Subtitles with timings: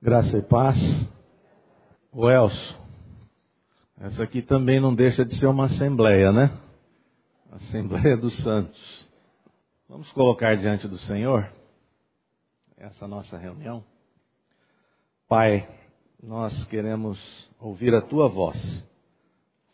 [0.00, 0.76] Graça e paz.
[2.12, 2.76] O Elcio,
[3.98, 6.56] essa aqui também não deixa de ser uma assembleia, né?
[7.50, 9.08] Assembleia dos Santos.
[9.88, 11.52] Vamos colocar diante do Senhor
[12.76, 13.84] essa nossa reunião.
[15.28, 15.68] Pai,
[16.22, 18.88] nós queremos ouvir a tua voz.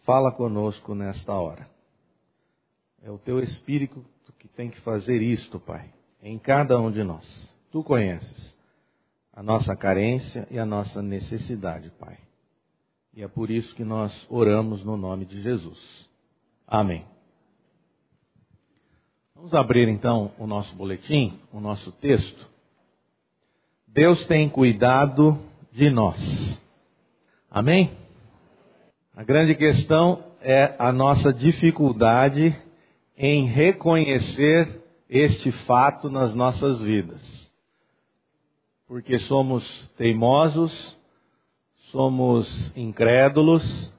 [0.05, 1.69] Fala conosco nesta hora.
[3.03, 4.03] É o teu espírito
[4.39, 7.55] que tem que fazer isto, Pai, em cada um de nós.
[7.71, 8.54] Tu conheces
[9.35, 12.17] a nossa carência e a nossa necessidade, Pai.
[13.13, 16.09] E é por isso que nós oramos no nome de Jesus.
[16.67, 17.05] Amém.
[19.35, 22.49] Vamos abrir então o nosso boletim, o nosso texto.
[23.89, 25.39] Deus tem cuidado
[25.73, 26.61] de nós.
[27.51, 27.91] Amém?
[29.17, 32.57] A grande questão é a nossa dificuldade
[33.17, 37.44] em reconhecer este fato nas nossas vidas
[38.87, 40.99] porque somos teimosos,
[41.91, 43.93] somos incrédulos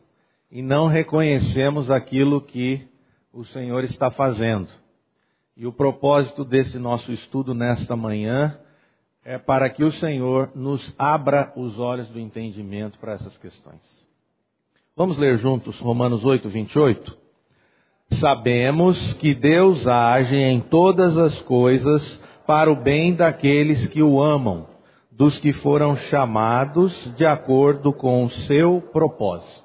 [0.51, 2.87] e não reconhecemos aquilo que
[3.33, 4.69] o Senhor está fazendo.
[5.57, 8.59] E o propósito desse nosso estudo nesta manhã
[9.23, 13.81] é para que o Senhor nos abra os olhos do entendimento para essas questões.
[14.95, 17.17] Vamos ler juntos Romanos 8, 28?
[18.11, 24.74] Sabemos que Deus age em todas as coisas para o bem daqueles que o amam
[25.17, 29.63] dos que foram chamados de acordo com o seu propósito.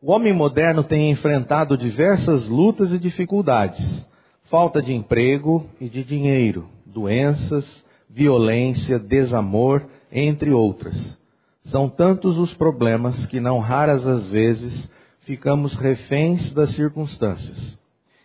[0.00, 4.06] O homem moderno tem enfrentado diversas lutas e dificuldades:
[4.44, 11.18] falta de emprego e de dinheiro, doenças, violência, desamor, entre outras.
[11.64, 17.78] São tantos os problemas que não raras as vezes ficamos reféns das circunstâncias.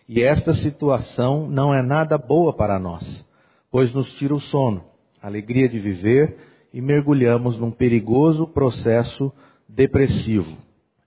[0.08, 3.26] E esta situação não é nada boa para nós,
[3.70, 4.82] pois nos tira o sono,
[5.20, 9.32] a alegria de viver e mergulhamos num perigoso processo
[9.68, 10.58] depressivo.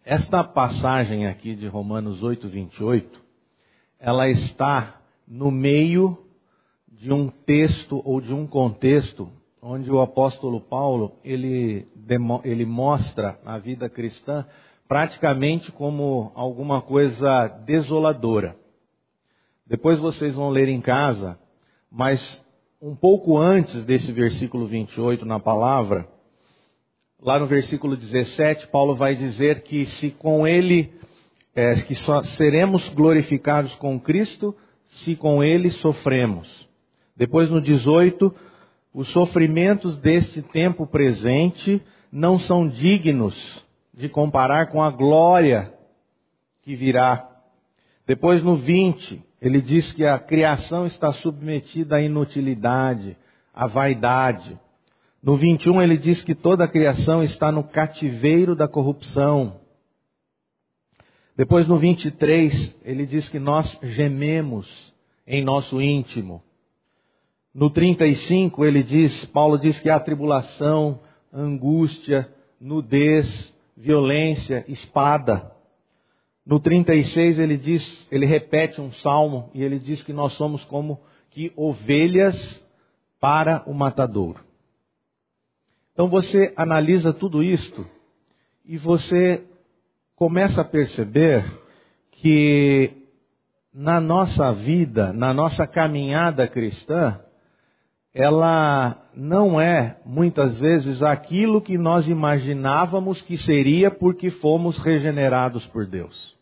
[0.05, 3.21] Esta passagem aqui de Romanos 8, 28,
[3.99, 6.17] ela está no meio
[6.89, 9.29] de um texto ou de um contexto
[9.61, 11.85] onde o apóstolo Paulo ele,
[12.45, 14.45] ele mostra a vida cristã
[14.87, 18.55] praticamente como alguma coisa desoladora.
[19.65, 21.37] Depois vocês vão ler em casa,
[21.91, 22.41] mas
[22.81, 26.07] um pouco antes desse versículo 28 na palavra,
[27.19, 30.93] lá no versículo 17, Paulo vai dizer que se com ele,
[31.55, 34.55] é, que só seremos glorificados com Cristo,
[34.85, 36.69] se com ele sofremos.
[37.15, 38.33] Depois no 18,
[38.93, 45.73] os sofrimentos deste tempo presente não são dignos de comparar com a glória
[46.61, 47.27] que virá.
[48.05, 53.15] Depois no 20, ele diz que a criação está submetida à inutilidade,
[53.53, 54.59] à vaidade.
[55.21, 59.59] No 21 ele diz que toda a criação está no cativeiro da corrupção.
[61.35, 64.93] Depois no 23 ele diz que nós gememos
[65.25, 66.41] em nosso íntimo.
[67.53, 70.99] No 35 ele diz, Paulo diz que há tribulação,
[71.31, 75.51] angústia, nudez, violência, espada.
[76.47, 81.01] No 36 ele diz, ele repete um salmo e ele diz que nós somos como
[81.29, 82.65] que ovelhas
[83.19, 84.39] para o matadouro.
[85.91, 87.85] Então você analisa tudo isto
[88.63, 89.43] e você
[90.15, 91.43] começa a perceber
[92.11, 92.93] que
[93.73, 97.19] na nossa vida, na nossa caminhada cristã,
[98.13, 105.85] ela não é muitas vezes aquilo que nós imaginávamos que seria porque fomos regenerados por
[105.85, 106.36] Deus.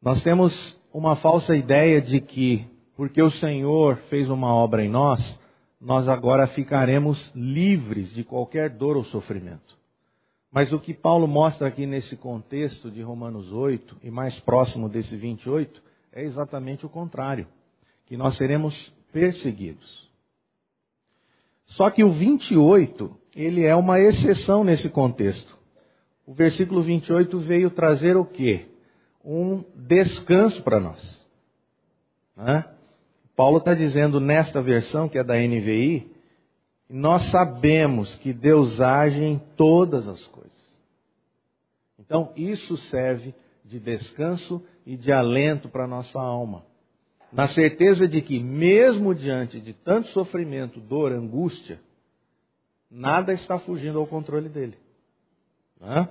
[0.00, 2.64] Nós temos uma falsa ideia de que,
[2.96, 5.40] porque o Senhor fez uma obra em nós,
[5.80, 9.76] nós agora ficaremos livres de qualquer dor ou sofrimento.
[10.50, 15.16] Mas o que Paulo mostra aqui nesse contexto de Romanos 8 e mais próximo desse
[15.16, 15.82] 28
[16.12, 17.46] é exatamente o contrário,
[18.06, 20.08] que nós seremos perseguidos.
[21.66, 25.58] Só que o 28, ele é uma exceção nesse contexto.
[26.26, 28.67] O versículo 28 veio trazer o quê?
[29.30, 31.22] Um descanso para nós.
[32.34, 32.64] Né?
[33.36, 36.10] Paulo está dizendo nesta versão, que é da NVI,
[36.88, 40.80] nós sabemos que Deus age em todas as coisas.
[41.98, 46.64] Então, isso serve de descanso e de alento para a nossa alma.
[47.30, 51.78] Na certeza de que, mesmo diante de tanto sofrimento, dor, angústia,
[52.90, 54.78] nada está fugindo ao controle dele.
[55.78, 56.08] Né?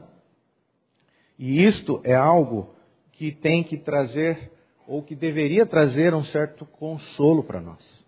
[1.39, 2.76] E isto é algo
[3.17, 4.51] que tem que trazer,
[4.87, 8.05] ou que deveria trazer um certo consolo para nós.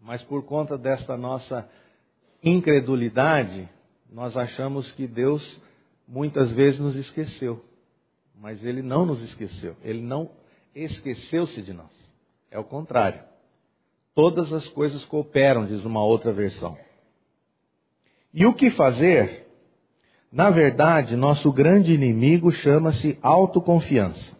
[0.00, 1.68] Mas por conta desta nossa
[2.42, 3.68] incredulidade,
[4.10, 5.60] nós achamos que Deus
[6.08, 7.62] muitas vezes nos esqueceu.
[8.34, 9.76] Mas Ele não nos esqueceu.
[9.84, 10.30] Ele não
[10.74, 11.94] esqueceu-se de nós.
[12.50, 13.22] É o contrário.
[14.14, 16.78] Todas as coisas cooperam, diz uma outra versão.
[18.32, 19.41] E o que fazer?
[20.32, 24.34] Na verdade, nosso grande inimigo chama-se autoconfiança.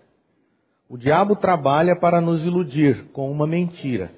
[0.89, 4.11] O diabo trabalha para nos iludir com uma mentira,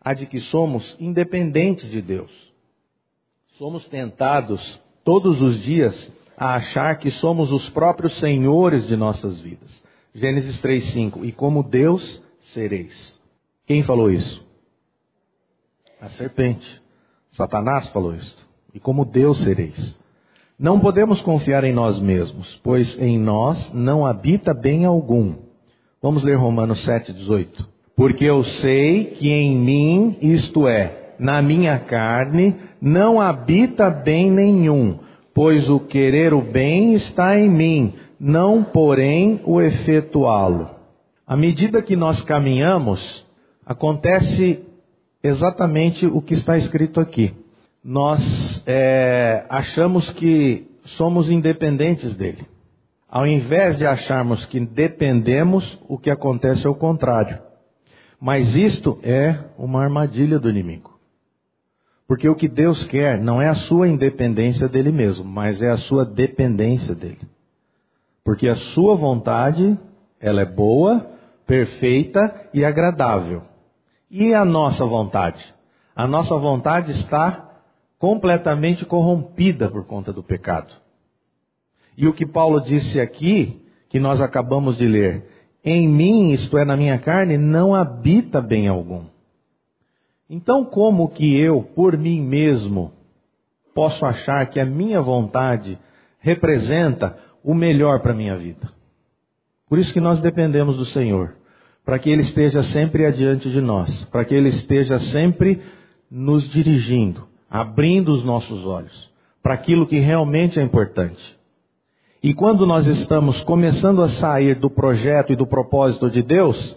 [0.00, 2.50] a de que somos independentes de Deus.
[3.58, 9.82] Somos tentados todos os dias a achar que somos os próprios senhores de nossas vidas.
[10.14, 13.20] Gênesis 3:5 E como Deus sereis.
[13.66, 14.42] Quem falou isso?
[16.00, 16.82] A serpente.
[17.28, 18.48] Satanás falou isso.
[18.72, 19.99] E como Deus sereis.
[20.60, 25.34] Não podemos confiar em nós mesmos, pois em nós não habita bem algum.
[26.02, 27.66] Vamos ler Romanos 7:18.
[27.96, 34.98] Porque eu sei que em mim, isto é, na minha carne, não habita bem nenhum
[35.34, 40.68] pois o querer o bem está em mim, não porém o efetuá-lo.
[41.26, 43.26] À medida que nós caminhamos,
[43.64, 44.62] acontece
[45.22, 47.32] exatamente o que está escrito aqui.
[47.82, 52.46] Nós é, achamos que somos independentes dele.
[53.08, 57.40] Ao invés de acharmos que dependemos, o que acontece é o contrário.
[58.20, 60.98] Mas isto é uma armadilha do inimigo.
[62.06, 65.76] Porque o que Deus quer não é a sua independência dele mesmo, mas é a
[65.76, 67.20] sua dependência dele.
[68.22, 69.78] Porque a sua vontade,
[70.20, 71.10] ela é boa,
[71.46, 73.42] perfeita e agradável.
[74.10, 75.54] E a nossa vontade?
[75.96, 77.49] A nossa vontade está
[78.00, 80.72] completamente corrompida por conta do pecado.
[81.96, 83.60] E o que Paulo disse aqui,
[83.90, 85.26] que nós acabamos de ler,
[85.62, 89.04] em mim, isto é, na minha carne, não habita bem algum.
[90.30, 92.90] Então, como que eu, por mim mesmo,
[93.74, 95.78] posso achar que a minha vontade
[96.20, 98.72] representa o melhor para a minha vida?
[99.68, 101.36] Por isso que nós dependemos do Senhor,
[101.84, 105.60] para que Ele esteja sempre adiante de nós, para que Ele esteja sempre
[106.10, 109.10] nos dirigindo, abrindo os nossos olhos
[109.42, 111.36] para aquilo que realmente é importante.
[112.22, 116.76] E quando nós estamos começando a sair do projeto e do propósito de Deus,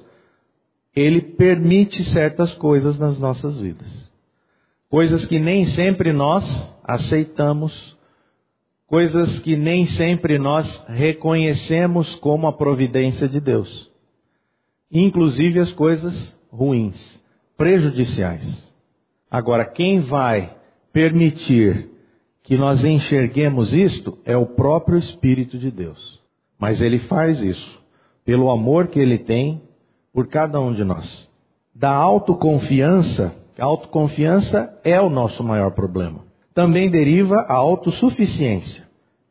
[0.95, 4.09] ele permite certas coisas nas nossas vidas.
[4.89, 7.97] Coisas que nem sempre nós aceitamos,
[8.87, 13.91] coisas que nem sempre nós reconhecemos como a providência de Deus.
[14.89, 17.21] Inclusive as coisas ruins,
[17.57, 18.71] prejudiciais.
[19.29, 20.55] Agora, quem vai
[20.93, 21.89] permitir
[22.43, 26.21] que nós enxerguemos isto é o próprio Espírito de Deus.
[26.59, 27.81] Mas ele faz isso
[28.23, 29.61] pelo amor que ele tem
[30.13, 31.27] por cada um de nós.
[31.73, 36.19] Da autoconfiança, a autoconfiança é o nosso maior problema.
[36.53, 38.87] Também deriva a autossuficiência.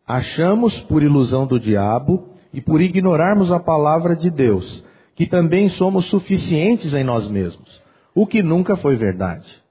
[0.06, 6.06] Achamos por ilusão do diabo e por ignorarmos a palavra de Deus, que também somos
[6.06, 7.80] suficientes em nós mesmos,
[8.14, 9.61] o que nunca foi verdade.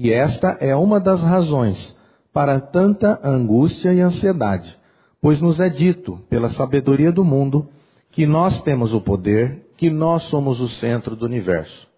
[0.00, 1.98] E esta é uma das razões
[2.32, 4.78] para tanta angústia e ansiedade,
[5.20, 7.68] pois nos é dito, pela sabedoria do mundo,
[8.12, 11.88] que nós temos o poder que nós somos o centro do universo.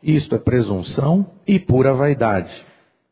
[0.00, 2.64] Isto é presunção e pura vaidade.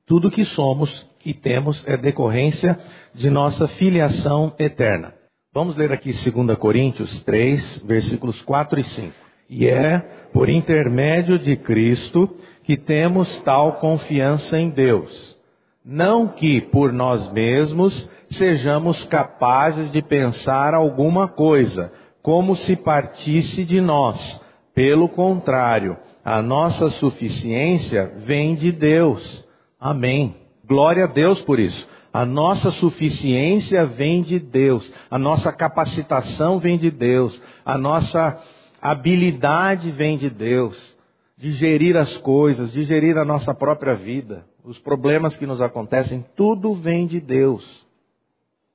[0.07, 2.79] Tudo que somos e temos é decorrência
[3.13, 5.13] de nossa filiação eterna.
[5.53, 9.13] Vamos ler aqui 2 Coríntios 3, versículos 4 e 5.
[9.51, 9.99] E é
[10.33, 12.31] por intermédio de Cristo
[12.63, 15.37] que temos tal confiança em Deus.
[15.85, 21.93] Não que por nós mesmos sejamos capazes de pensar alguma coisa,
[22.23, 24.41] como se partisse de nós.
[24.73, 29.45] Pelo contrário, a nossa suficiência vem de Deus.
[29.81, 30.37] Amém.
[30.65, 31.89] Glória a Deus por isso.
[32.13, 34.93] A nossa suficiência vem de Deus.
[35.11, 37.43] A nossa capacitação vem de Deus.
[37.65, 38.41] A nossa
[38.81, 40.97] habilidade vem de Deus.
[41.37, 44.45] De gerir as coisas, de gerir a nossa própria vida.
[44.63, 47.87] Os problemas que nos acontecem, tudo vem de Deus.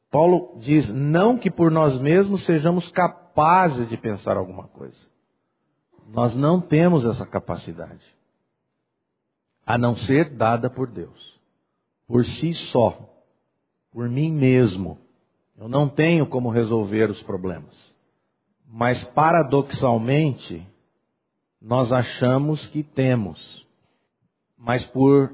[0.09, 5.07] Paulo diz: não que por nós mesmos sejamos capazes capazes de pensar alguma coisa.
[6.07, 8.05] Nós não temos essa capacidade,
[9.65, 11.38] a não ser dada por Deus,
[12.07, 12.97] por si só,
[13.91, 14.97] por mim mesmo.
[15.57, 17.94] Eu não tenho como resolver os problemas.
[18.77, 20.62] Mas paradoxalmente,
[21.62, 23.65] nós achamos que temos.
[24.58, 25.34] Mas por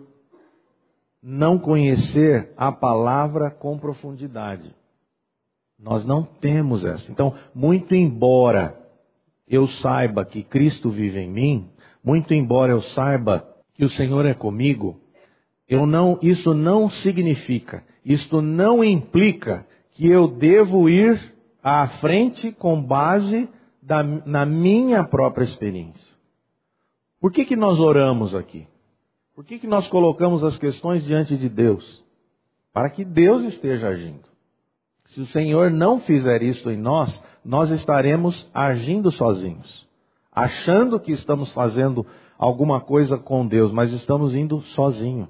[1.23, 4.75] não conhecer a palavra com profundidade,
[5.79, 7.11] nós não temos essa.
[7.11, 8.79] Então, muito embora
[9.47, 11.67] eu saiba que Cristo vive em mim,
[12.03, 13.43] muito embora eu saiba
[13.73, 15.01] que o Senhor é comigo,
[15.67, 21.30] Eu não, isso não significa, isto não implica que eu devo ir
[21.63, 23.49] à frente com base
[23.81, 26.13] da, na minha própria experiência.
[27.19, 28.67] Por que, que nós oramos aqui?
[29.35, 32.03] Por que, que nós colocamos as questões diante de Deus?
[32.73, 34.29] Para que Deus esteja agindo.
[35.07, 39.87] Se o Senhor não fizer isso em nós, nós estaremos agindo sozinhos,
[40.31, 42.05] achando que estamos fazendo
[42.37, 45.27] alguma coisa com Deus, mas estamos indo sozinho.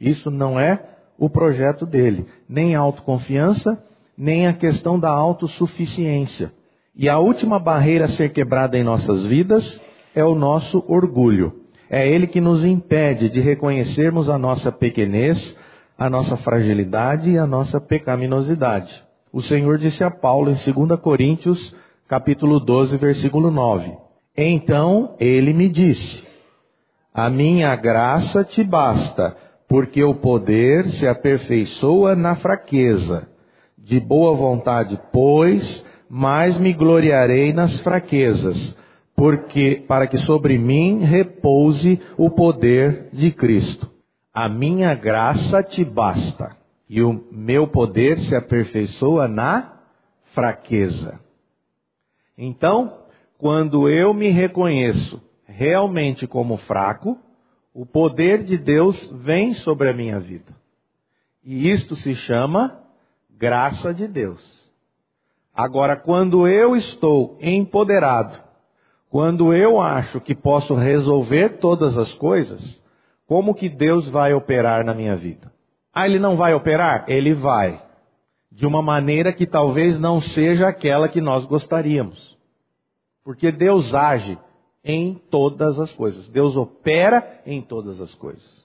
[0.00, 0.88] Isso não é
[1.18, 3.82] o projeto dele, nem autoconfiança,
[4.16, 6.52] nem a questão da autossuficiência.
[6.96, 9.82] E a última barreira a ser quebrada em nossas vidas
[10.14, 11.60] é o nosso orgulho.
[11.90, 15.56] É ele que nos impede de reconhecermos a nossa pequenez,
[15.98, 19.04] a nossa fragilidade e a nossa pecaminosidade.
[19.32, 21.74] O Senhor disse a Paulo em 2 Coríntios,
[22.08, 23.92] capítulo 12, versículo 9:
[24.36, 26.24] Então ele me disse:
[27.12, 29.36] A minha graça te basta,
[29.68, 33.33] porque o poder se aperfeiçoa na fraqueza.
[33.84, 38.74] De boa vontade, pois, mais me gloriarei nas fraquezas,
[39.14, 43.90] porque para que sobre mim repouse o poder de Cristo.
[44.32, 46.56] A minha graça te basta,
[46.88, 49.74] e o meu poder se aperfeiçoa na
[50.32, 51.20] fraqueza.
[52.38, 53.00] Então,
[53.36, 57.18] quando eu me reconheço realmente como fraco,
[57.74, 60.54] o poder de Deus vem sobre a minha vida.
[61.44, 62.82] E isto se chama
[63.38, 64.70] graça de Deus.
[65.54, 68.36] Agora, quando eu estou empoderado,
[69.08, 72.82] quando eu acho que posso resolver todas as coisas,
[73.26, 75.52] como que Deus vai operar na minha vida?
[75.92, 77.04] Ah, ele não vai operar?
[77.06, 77.80] Ele vai.
[78.50, 82.36] De uma maneira que talvez não seja aquela que nós gostaríamos.
[83.24, 84.38] Porque Deus age
[84.84, 86.28] em todas as coisas.
[86.28, 88.63] Deus opera em todas as coisas.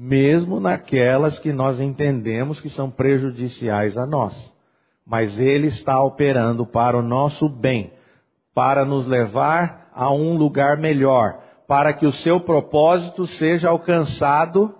[0.00, 4.56] Mesmo naquelas que nós entendemos que são prejudiciais a nós
[5.08, 7.94] mas Ele está operando para o nosso bem,
[8.52, 14.74] para nos levar a um lugar melhor, para que o seu propósito seja alcançado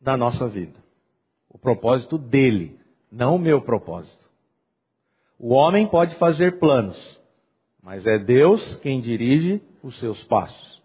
[0.00, 0.80] na nossa vida.
[1.48, 2.76] O propósito dele,
[3.10, 4.28] não o meu propósito.
[5.38, 7.20] O homem pode fazer planos,
[7.80, 10.77] mas é Deus quem dirige os seus passos.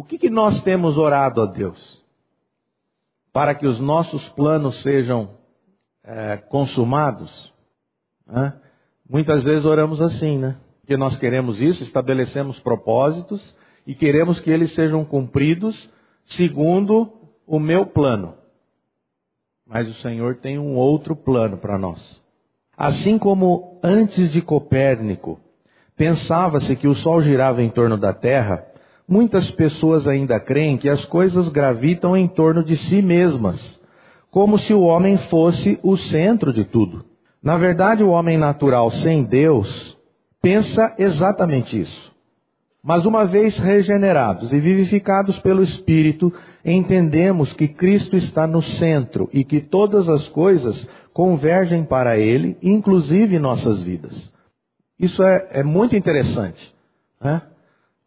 [0.00, 2.02] O que, que nós temos orado a Deus?
[3.34, 5.32] Para que os nossos planos sejam
[6.02, 7.52] é, consumados,
[8.26, 8.54] né?
[9.06, 10.56] muitas vezes oramos assim, né?
[10.80, 13.54] Porque nós queremos isso, estabelecemos propósitos
[13.86, 15.92] e queremos que eles sejam cumpridos
[16.24, 17.12] segundo
[17.46, 18.36] o meu plano.
[19.66, 22.24] Mas o Senhor tem um outro plano para nós.
[22.74, 25.38] Assim como antes de Copérnico
[25.94, 28.69] pensava-se que o Sol girava em torno da Terra,
[29.10, 33.80] muitas pessoas ainda creem que as coisas gravitam em torno de si mesmas
[34.30, 37.04] como se o homem fosse o centro de tudo.
[37.42, 39.98] Na verdade, o homem natural sem Deus
[40.40, 42.12] pensa exatamente isso.
[42.82, 46.32] Mas uma vez regenerados e vivificados pelo Espírito,
[46.64, 53.38] entendemos que Cristo está no centro e que todas as coisas convergem para Ele, inclusive
[53.38, 54.32] nossas vidas.
[54.98, 56.74] Isso é, é muito interessante.
[57.20, 57.42] Né?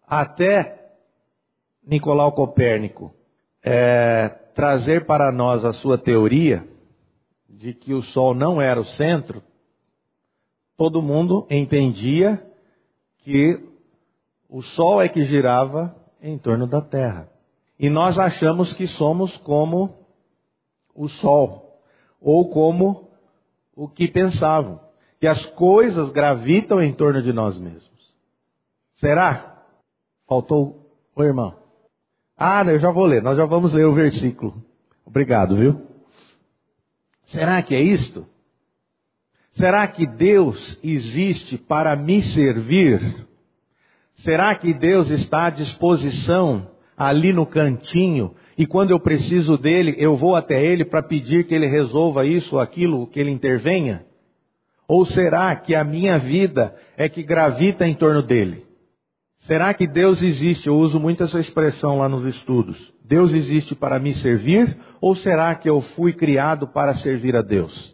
[0.08, 0.83] Até
[1.86, 3.14] Nicolau Copérnico
[3.64, 6.68] é, trazer para nós a sua teoria
[7.50, 9.44] de que o Sol não era o centro,
[10.78, 12.46] todo mundo entendia
[13.20, 13.60] que
[14.50, 17.30] o Sol é que girava em torno da Terra.
[17.80, 19.98] E nós achamos que somos como
[20.96, 21.80] o Sol,
[22.22, 23.10] ou como
[23.76, 24.80] o que pensavam,
[25.20, 28.14] que as coisas gravitam em torno de nós mesmos.
[28.94, 29.64] Será?
[30.28, 31.63] Faltou o irmão.
[32.46, 34.62] Ah, eu já vou ler, nós já vamos ler o versículo.
[35.06, 35.82] Obrigado, viu?
[37.28, 38.28] Será que é isto?
[39.54, 43.26] Será que Deus existe para me servir?
[44.16, 50.18] Será que Deus está à disposição ali no cantinho e quando eu preciso dele, eu
[50.18, 54.06] vou até ele para pedir que ele resolva isso ou aquilo, que ele intervenha?
[54.86, 58.66] Ou será que a minha vida é que gravita em torno dele?
[59.44, 60.68] Será que Deus existe?
[60.68, 62.94] Eu uso muito essa expressão lá nos estudos.
[63.04, 67.94] Deus existe para me servir ou será que eu fui criado para servir a Deus?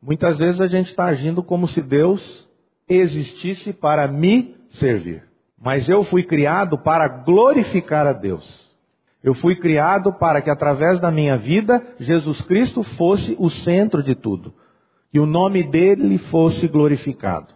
[0.00, 2.48] Muitas vezes a gente está agindo como se Deus
[2.88, 5.24] existisse para me servir.
[5.60, 8.74] Mas eu fui criado para glorificar a Deus.
[9.22, 14.14] Eu fui criado para que através da minha vida Jesus Cristo fosse o centro de
[14.14, 14.54] tudo.
[15.12, 17.55] E o nome dele fosse glorificado.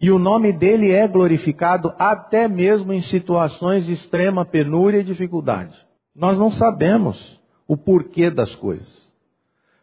[0.00, 5.76] E o nome dele é glorificado até mesmo em situações de extrema penúria e dificuldade.
[6.14, 9.12] Nós não sabemos o porquê das coisas.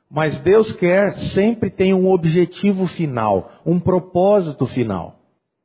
[0.10, 5.20] Mas Deus quer, sempre tem um objetivo final, um propósito final.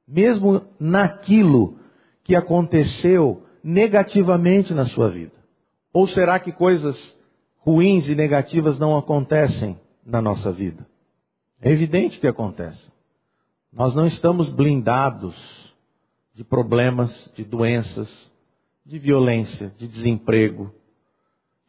[0.06, 1.76] Mesmo naquilo
[2.24, 5.32] que aconteceu negativamente na sua vida.
[5.92, 7.18] Ou será que coisas
[7.58, 10.86] ruins e negativas não acontecem na nossa vida?
[11.60, 12.90] É evidente que acontecem.
[13.72, 15.74] Nós não estamos blindados
[16.34, 18.32] de problemas, de doenças,
[18.84, 20.72] de violência, de desemprego,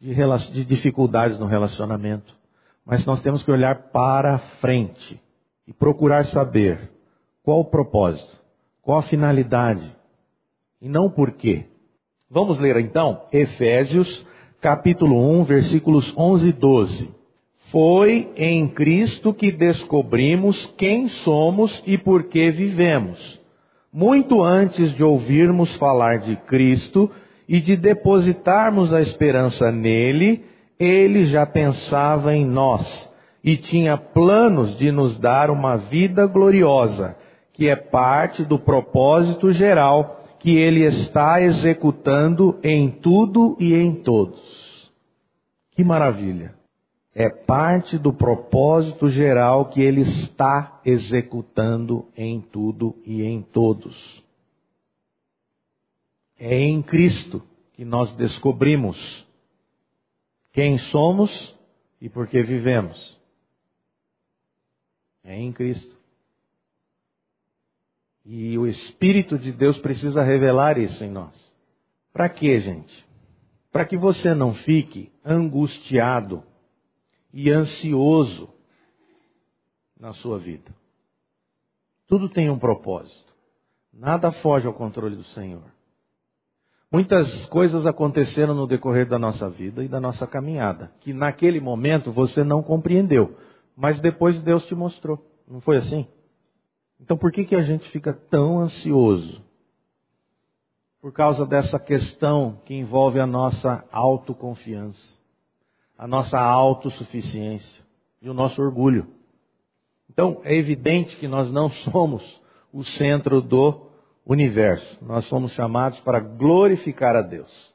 [0.00, 0.14] de,
[0.52, 2.34] de dificuldades no relacionamento.
[2.84, 5.20] Mas nós temos que olhar para frente
[5.66, 6.90] e procurar saber
[7.42, 8.40] qual o propósito,
[8.80, 9.94] qual a finalidade
[10.80, 11.66] e não o porquê.
[12.30, 14.26] Vamos ler então Efésios
[14.60, 17.19] capítulo 1, versículos 11 e 12.
[17.70, 23.40] Foi em Cristo que descobrimos quem somos e por que vivemos.
[23.92, 27.10] Muito antes de ouvirmos falar de Cristo
[27.48, 30.44] e de depositarmos a esperança nele,
[30.78, 33.08] ele já pensava em nós
[33.42, 37.16] e tinha planos de nos dar uma vida gloriosa,
[37.52, 44.90] que é parte do propósito geral que ele está executando em tudo e em todos.
[45.72, 46.59] Que maravilha!
[47.14, 54.24] É parte do propósito geral que ele está executando em tudo e em todos.
[56.38, 59.26] É em Cristo que nós descobrimos
[60.52, 61.56] quem somos
[62.00, 63.18] e por que vivemos.
[65.24, 65.98] É em Cristo.
[68.24, 71.52] E o Espírito de Deus precisa revelar isso em nós.
[72.12, 73.04] Para quê, gente?
[73.72, 76.44] Para que você não fique angustiado
[77.32, 78.48] e ansioso
[79.98, 80.74] na sua vida.
[82.06, 83.30] Tudo tem um propósito.
[83.92, 85.64] Nada foge ao controle do Senhor.
[86.92, 92.10] Muitas coisas aconteceram no decorrer da nossa vida e da nossa caminhada, que naquele momento
[92.10, 93.36] você não compreendeu,
[93.76, 95.24] mas depois Deus te mostrou.
[95.46, 96.08] Não foi assim?
[97.00, 99.40] Então por que, que a gente fica tão ansioso?
[101.00, 105.16] Por causa dessa questão que envolve a nossa autoconfiança,
[106.00, 107.84] a nossa autossuficiência
[108.22, 109.06] e o nosso orgulho.
[110.08, 112.40] Então é evidente que nós não somos
[112.72, 113.82] o centro do
[114.24, 114.96] universo.
[115.04, 117.74] Nós somos chamados para glorificar a Deus.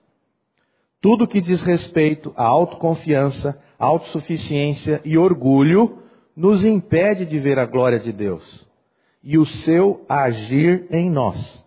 [0.99, 5.99] Tudo que diz respeito à autoconfiança, autossuficiência e orgulho
[6.35, 8.67] nos impede de ver a glória de Deus
[9.21, 11.63] e o seu agir em nós.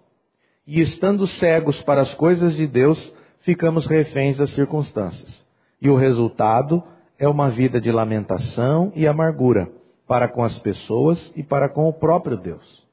[0.67, 5.47] E estando cegos para as coisas de Deus, ficamos reféns das circunstâncias.
[5.81, 6.83] E o resultado
[7.19, 9.71] é uma vida de lamentação e amargura
[10.07, 12.87] para com as pessoas e para com o próprio Deus.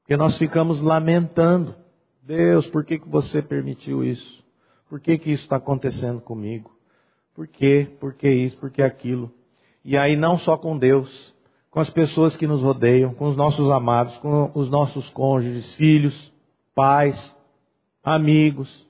[0.00, 1.74] Porque nós ficamos lamentando.
[2.22, 4.44] Deus, por que, que você permitiu isso?
[4.88, 6.70] Por que, que isso está acontecendo comigo?
[7.34, 7.88] Por quê?
[8.00, 8.56] Por que isso?
[8.58, 9.32] Por que aquilo?
[9.84, 11.34] E aí não só com Deus,
[11.70, 16.32] com as pessoas que nos rodeiam, com os nossos amados, com os nossos cônjuges, filhos,
[16.74, 17.36] pais,
[18.02, 18.85] amigos.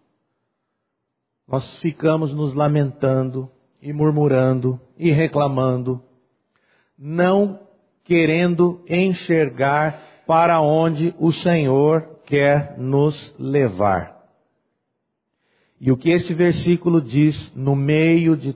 [1.49, 3.49] Nós ficamos nos lamentando
[3.81, 6.03] e murmurando e reclamando,
[6.99, 7.61] não
[8.05, 14.17] querendo enxergar para onde o Senhor quer nos levar.
[15.81, 18.55] E o que este versículo diz no meio de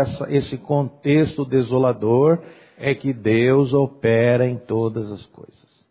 [0.00, 2.40] essa esse contexto desolador
[2.78, 5.86] é que Deus opera em todas as coisas.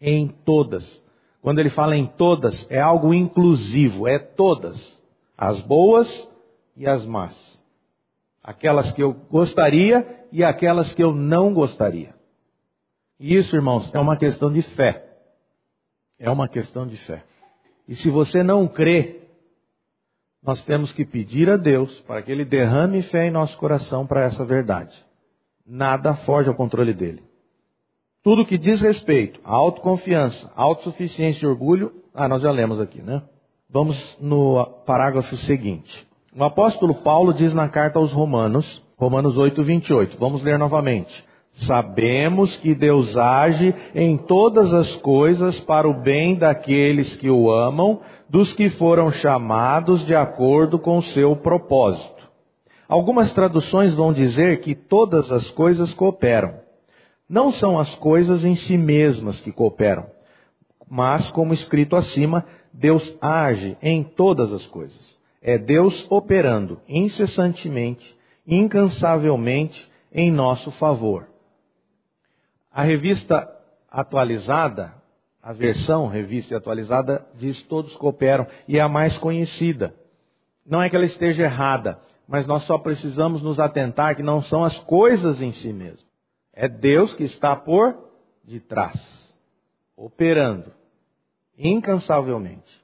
[0.00, 1.04] Em todas.
[1.42, 5.03] Quando ele fala em todas, é algo inclusivo, é todas.
[5.36, 6.28] As boas
[6.76, 7.62] e as más.
[8.42, 12.14] Aquelas que eu gostaria e aquelas que eu não gostaria.
[13.18, 15.04] E isso, irmãos, é uma questão de fé.
[16.18, 17.24] É uma questão de fé.
[17.88, 19.22] E se você não crê,
[20.42, 24.22] nós temos que pedir a Deus para que Ele derrame fé em nosso coração para
[24.22, 25.04] essa verdade
[25.66, 27.22] nada foge ao controle dele.
[28.22, 33.22] Tudo que diz respeito à autoconfiança, autossuficiência e orgulho, ah, nós já lemos aqui, né?
[33.74, 36.06] Vamos no parágrafo seguinte.
[36.32, 40.16] O apóstolo Paulo diz na carta aos Romanos, Romanos 8, 28.
[40.16, 41.24] Vamos ler novamente.
[41.50, 47.98] Sabemos que Deus age em todas as coisas para o bem daqueles que o amam,
[48.28, 52.30] dos que foram chamados de acordo com o seu propósito.
[52.88, 56.54] Algumas traduções vão dizer que todas as coisas cooperam.
[57.28, 60.06] Não são as coisas em si mesmas que cooperam,
[60.88, 62.44] mas, como escrito acima,
[62.76, 65.16] Deus age em todas as coisas.
[65.40, 71.28] É Deus operando incessantemente, incansavelmente em nosso favor.
[72.72, 73.48] A revista
[73.88, 74.92] atualizada,
[75.40, 79.94] a versão revista atualizada, diz todos cooperam e é a mais conhecida.
[80.66, 84.64] Não é que ela esteja errada, mas nós só precisamos nos atentar que não são
[84.64, 86.08] as coisas em si mesmo.
[86.52, 87.96] É Deus que está por
[88.42, 89.32] detrás,
[89.96, 90.72] operando
[91.58, 92.82] incansavelmente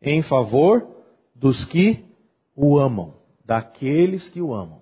[0.00, 0.86] em favor
[1.34, 2.04] dos que
[2.54, 4.80] o amam, daqueles que o amam.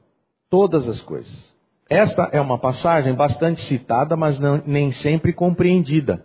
[0.49, 1.55] Todas as coisas.
[1.89, 6.25] Esta é uma passagem bastante citada, mas não, nem sempre compreendida,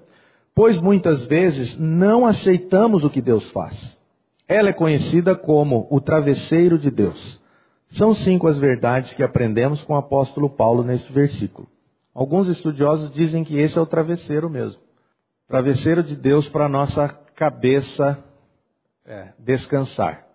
[0.54, 4.00] pois muitas vezes não aceitamos o que Deus faz.
[4.48, 7.42] Ela é conhecida como o travesseiro de Deus.
[7.88, 11.68] São cinco as verdades que aprendemos com o apóstolo Paulo neste versículo.
[12.14, 14.85] Alguns estudiosos dizem que esse é o travesseiro mesmo.
[15.48, 18.24] Travesseiro de Deus para a nossa cabeça
[19.06, 20.28] é, descansar.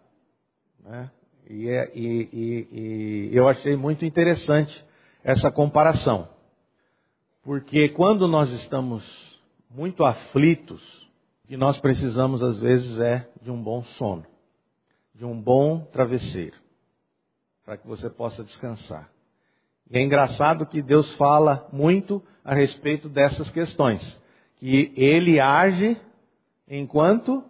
[0.78, 1.10] Né?
[1.48, 4.84] E, é, e, e, e eu achei muito interessante
[5.24, 6.28] essa comparação.
[7.42, 11.08] Porque quando nós estamos muito aflitos,
[11.44, 14.24] o que nós precisamos às vezes é de um bom sono,
[15.12, 16.56] de um bom travesseiro,
[17.64, 19.10] para que você possa descansar.
[19.90, 24.20] E é engraçado que Deus fala muito a respeito dessas questões,
[24.60, 25.98] que Ele age
[26.68, 27.42] enquanto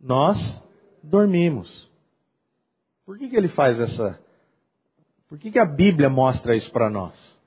[0.00, 0.62] nós
[1.02, 1.88] dormimos.
[3.04, 4.18] Por que, que Ele faz essa?
[5.28, 7.38] Por que, que a Bíblia mostra isso para nós?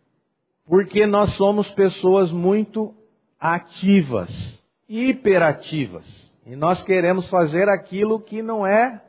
[0.63, 2.93] Porque nós somos pessoas muito
[3.39, 6.06] ativas, hiperativas,
[6.45, 9.04] e nós queremos fazer aquilo que não é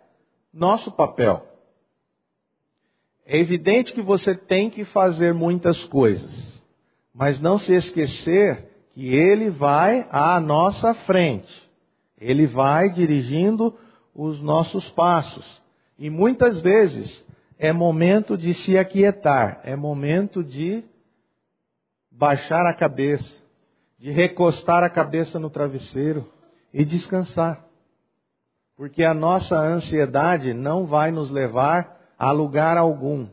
[0.53, 1.47] nosso papel.
[3.27, 6.65] É evidente que você tem que fazer muitas coisas,
[7.13, 11.71] mas não se esquecer que Ele vai à nossa frente.
[12.19, 13.75] Ele vai dirigindo
[14.15, 15.63] os nossos passos.
[15.99, 17.27] E muitas vezes
[17.59, 20.83] é momento de se aquietar, é momento de
[22.11, 23.43] baixar a cabeça,
[23.99, 26.31] de recostar a cabeça no travesseiro
[26.73, 27.65] e descansar.
[28.77, 33.27] Porque a nossa ansiedade não vai nos levar a lugar algum.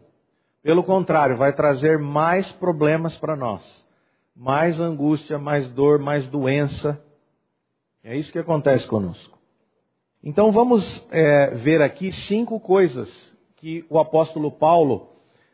[0.61, 3.86] Pelo contrário, vai trazer mais problemas para nós.
[4.39, 7.03] Mais angústia, mais dor, mais doença.
[8.03, 9.35] É isso que acontece conosco.
[10.23, 15.09] Então vamos é, ver aqui cinco coisas que o apóstolo Paulo,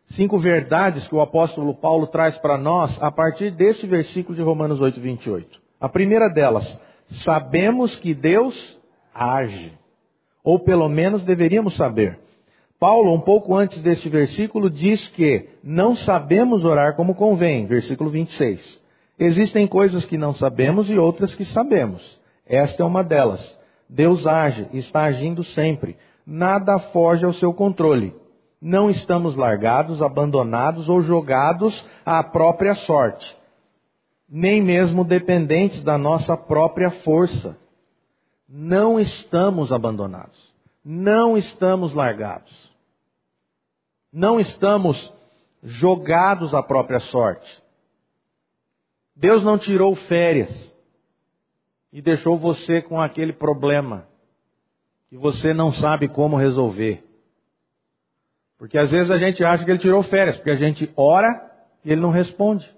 [0.08, 4.82] cinco verdades que o apóstolo Paulo traz para nós a partir deste versículo de Romanos
[4.82, 5.62] 8, 28.
[5.80, 8.78] A primeira delas, sabemos que Deus
[9.13, 9.72] age.
[10.43, 12.19] Ou pelo menos deveríamos saber.
[12.84, 18.84] Paulo, um pouco antes deste versículo, diz que não sabemos orar como convém, versículo 26.
[19.17, 22.19] Existem coisas que não sabemos e outras que sabemos.
[22.46, 23.58] Esta é uma delas.
[23.88, 25.96] Deus age, está agindo sempre.
[26.28, 28.13] Nada foge ao seu controle.
[28.62, 33.34] Não estamos largados, abandonados ou jogados à própria sorte,
[34.30, 37.58] nem mesmo dependentes da nossa própria força.
[38.46, 40.52] Não estamos abandonados.
[40.84, 42.72] Não estamos largados.
[44.13, 45.12] Não estamos
[45.63, 47.63] jogados à própria sorte.
[49.15, 50.76] Deus não tirou férias
[51.91, 54.08] e deixou você com aquele problema
[55.10, 57.04] que você não sabe como resolver.
[58.60, 61.52] Porque às vezes a gente acha que ele tirou férias, porque a gente ora
[61.84, 62.71] e ele não responde.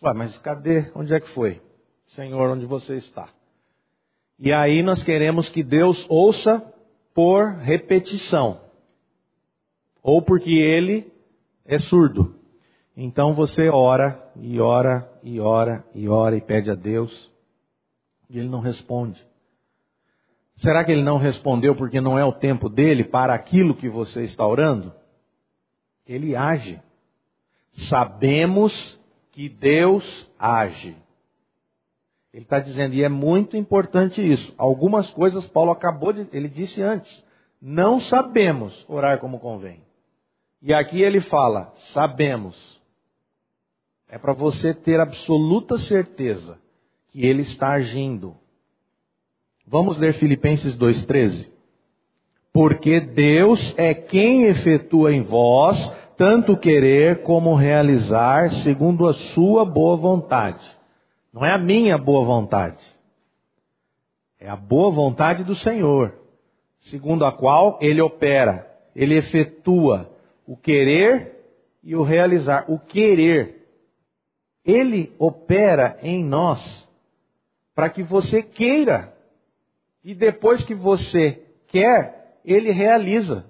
[0.00, 0.92] Ué, mas cadê?
[0.94, 1.60] Onde é que foi?
[2.06, 3.28] Senhor, onde você está?
[4.38, 6.64] E aí nós queremos que Deus ouça
[7.12, 8.60] por repetição
[10.02, 11.12] ou porque ele
[11.64, 12.34] é surdo.
[12.96, 17.30] Então você ora e ora e ora e ora e pede a Deus
[18.28, 19.24] e ele não responde.
[20.56, 24.22] Será que ele não respondeu porque não é o tempo dele para aquilo que você
[24.22, 24.92] está orando?
[26.06, 26.80] Ele age.
[27.72, 28.98] Sabemos
[29.30, 30.96] que Deus age.
[32.32, 34.54] Ele está dizendo, e é muito importante isso.
[34.56, 36.26] Algumas coisas Paulo acabou de.
[36.32, 37.24] Ele disse antes.
[37.60, 39.82] Não sabemos orar como convém.
[40.62, 42.80] E aqui ele fala: sabemos.
[44.08, 46.58] É para você ter absoluta certeza
[47.08, 48.36] que ele está agindo.
[49.66, 51.50] Vamos ler Filipenses 2,13.
[52.52, 59.96] Porque Deus é quem efetua em vós tanto querer como realizar segundo a sua boa
[59.96, 60.64] vontade.
[61.32, 62.84] Não é a minha boa vontade.
[64.38, 66.14] É a boa vontade do Senhor,
[66.80, 70.11] segundo a qual ele opera, ele efetua
[70.52, 71.34] o querer
[71.82, 72.70] e o realizar.
[72.70, 73.66] O querer,
[74.62, 76.86] ele opera em nós
[77.74, 79.16] para que você queira.
[80.04, 83.46] E depois que você quer, ele realiza.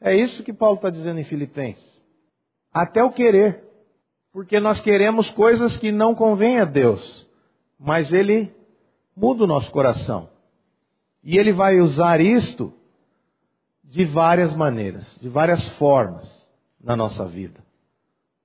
[0.00, 2.04] É isso que Paulo está dizendo em Filipenses.
[2.72, 3.62] Até o querer.
[4.32, 7.30] Porque nós queremos coisas que não convêm a Deus.
[7.78, 8.52] Mas ele
[9.16, 10.28] muda o nosso coração.
[11.22, 12.72] E ele vai usar isto
[13.94, 16.28] de várias maneiras, de várias formas
[16.82, 17.60] na nossa vida.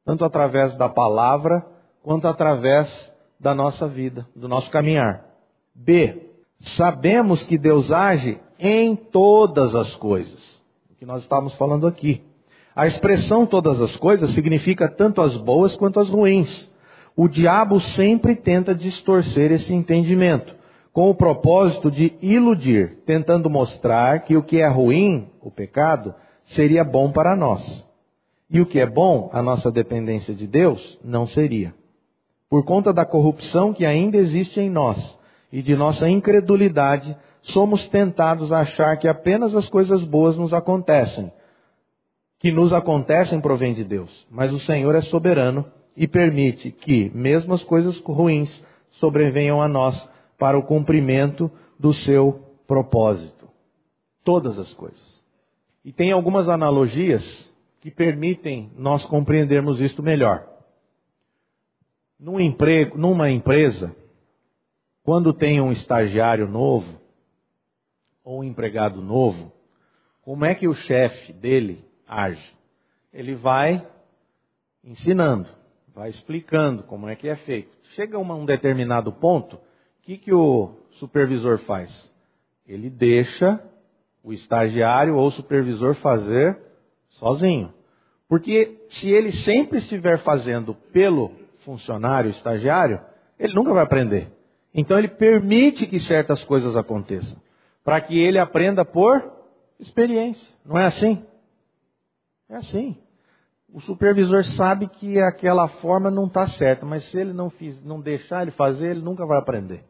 [0.06, 1.66] Tanto através da palavra,
[2.04, 5.26] quanto através da nossa vida, do nosso caminhar.
[5.74, 6.30] B.
[6.60, 10.62] Sabemos que Deus age em todas as coisas.
[10.92, 12.24] O que nós estamos falando aqui.
[12.76, 16.70] A expressão todas as coisas significa tanto as boas quanto as ruins.
[17.16, 20.56] O diabo sempre tenta distorcer esse entendimento,
[20.92, 26.84] com o propósito de iludir, tentando mostrar que o que é ruim, o pecado, seria
[26.84, 27.88] bom para nós.
[28.50, 31.74] E o que é bom, a nossa dependência de Deus, não seria.
[32.50, 35.20] Por conta da corrupção que ainda existe em nós
[35.52, 41.32] e de nossa incredulidade, somos tentados a achar que apenas as coisas boas nos acontecem.
[42.40, 47.54] Que nos acontecem provém de Deus, mas o Senhor é soberano e permite que, mesmo
[47.54, 53.48] as coisas ruins, sobrevenham a nós para o cumprimento do seu propósito.
[54.24, 55.24] Todas as coisas.
[55.84, 60.48] E tem algumas analogias que permitem nós compreendermos isto melhor.
[62.20, 63.96] Num emprego, numa empresa,
[65.04, 67.00] quando tem um estagiário novo,
[68.24, 69.52] ou um empregado novo,
[70.22, 72.54] como é que o chefe dele age?
[73.12, 73.86] Ele vai
[74.84, 75.50] ensinando,
[75.94, 77.76] vai explicando como é que é feito.
[77.96, 79.60] Chega a um determinado ponto,
[80.00, 82.12] o que, que o supervisor faz?
[82.68, 83.62] Ele deixa
[84.24, 86.58] o estagiário ou o supervisor fazer
[87.10, 87.74] sozinho.
[88.28, 93.02] Porque se ele sempre estiver fazendo pelo funcionário, estagiário,
[93.40, 94.32] ele nunca vai aprender.
[94.74, 97.40] Então ele permite que certas coisas aconteçam
[97.84, 99.32] para que ele aprenda por
[99.80, 100.54] experiência.
[100.64, 101.26] Não é assim?
[102.48, 102.96] É assim.
[103.74, 108.00] O supervisor sabe que aquela forma não está certa, mas se ele não, fiz, não
[108.00, 109.84] deixar ele fazer, ele nunca vai aprender.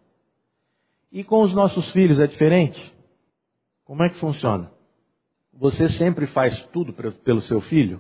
[1.12, 2.94] E com os nossos filhos é diferente?
[3.84, 4.72] Como é que funciona?
[5.52, 8.00] Você sempre faz tudo pelo seu filho?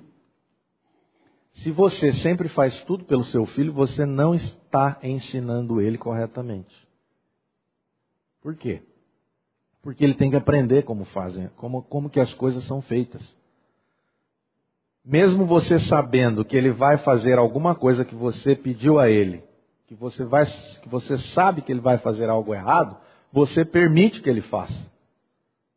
[1.53, 6.87] Se você sempre faz tudo pelo seu filho, você não está ensinando ele corretamente.
[8.41, 8.81] Por quê?
[9.81, 13.35] Porque ele tem que aprender como fazem, como, como que as coisas são feitas.
[15.03, 19.43] Mesmo você sabendo que ele vai fazer alguma coisa que você pediu a ele,
[19.89, 22.95] que você, vai, que você sabe que ele vai fazer algo errado,
[23.33, 24.87] você permite que ele faça.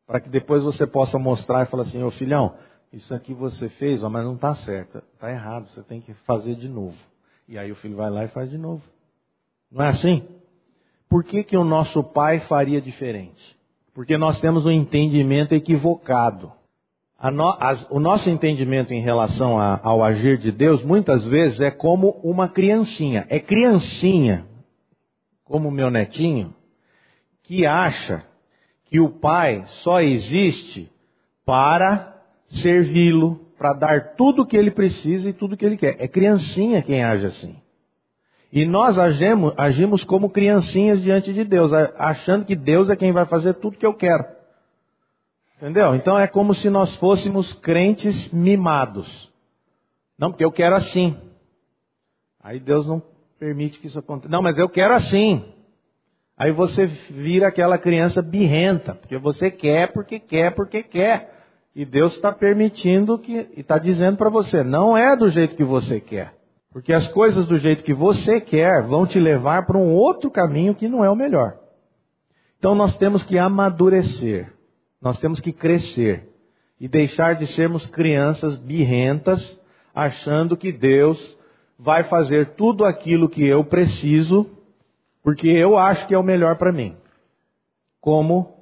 [0.07, 2.55] Para que depois você possa mostrar e falar assim, ô filhão,
[2.93, 6.69] isso aqui você fez, mas não está certo, está errado, você tem que fazer de
[6.69, 6.99] novo.
[7.49, 8.83] E aí o filho vai lá e faz de novo.
[9.71, 10.29] Não é assim?
[11.09, 13.59] Por que, que o nosso pai faria diferente?
[13.95, 16.53] Porque nós temos um entendimento equivocado.
[17.31, 21.71] No, as, o nosso entendimento em relação a, ao agir de Deus, muitas vezes, é
[21.71, 23.27] como uma criancinha.
[23.29, 24.45] É criancinha,
[25.45, 26.53] como o meu netinho,
[27.45, 28.25] que acha
[28.87, 30.91] que o pai só existe
[31.45, 35.97] para servi-lo, para dar tudo o que ele precisa e tudo o que ele quer.
[36.01, 37.57] É criancinha quem age assim.
[38.53, 43.25] E nós agimos, agimos como criancinhas diante de Deus, achando que Deus é quem vai
[43.25, 44.25] fazer tudo que eu quero.
[45.63, 45.95] Entendeu?
[45.95, 49.33] Então é como se nós fôssemos crentes mimados.
[50.19, 51.17] Não, porque eu quero assim.
[52.43, 53.01] Aí Deus não
[53.39, 54.29] permite que isso aconteça.
[54.29, 55.45] Não, mas eu quero assim.
[56.37, 61.33] Aí você vira aquela criança birrenta, porque você quer, porque quer, porque quer.
[61.77, 65.63] E Deus está permitindo que, e está dizendo para você, não é do jeito que
[65.63, 66.35] você quer.
[66.73, 70.75] Porque as coisas do jeito que você quer vão te levar para um outro caminho
[70.75, 71.57] que não é o melhor.
[72.59, 74.53] Então nós temos que amadurecer,
[75.03, 76.29] nós temos que crescer
[76.79, 79.61] e deixar de sermos crianças birrentas,
[79.93, 81.37] achando que Deus
[81.77, 84.49] vai fazer tudo aquilo que eu preciso,
[85.23, 86.97] porque eu acho que é o melhor para mim.
[88.01, 88.57] Como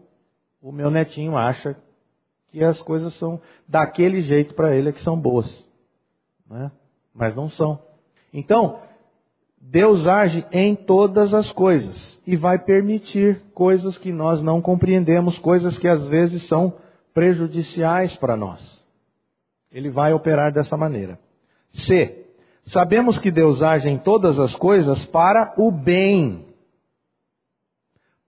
[0.62, 1.76] o meu netinho acha
[2.48, 5.66] que as coisas são daquele jeito para ele é que são boas.
[6.48, 6.72] Né?
[7.14, 7.80] Mas não são.
[8.32, 8.80] Então,
[9.60, 15.78] Deus age em todas as coisas e vai permitir coisas que nós não compreendemos, coisas
[15.78, 16.74] que às vezes são
[17.12, 18.82] prejudiciais para nós.
[19.70, 21.18] Ele vai operar dessa maneira.
[21.70, 22.26] C.
[22.64, 26.46] Sabemos que Deus age em todas as coisas para o bem.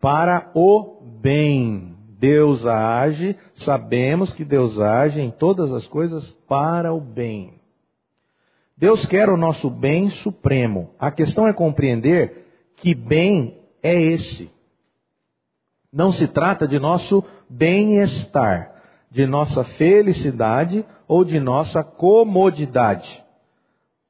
[0.00, 1.96] Para o bem.
[2.18, 7.61] Deus age, sabemos que Deus age em todas as coisas para o bem.
[8.82, 10.90] Deus quer o nosso bem supremo.
[10.98, 14.50] A questão é compreender que bem é esse.
[15.92, 18.72] Não se trata de nosso bem-estar,
[19.08, 23.22] de nossa felicidade ou de nossa comodidade.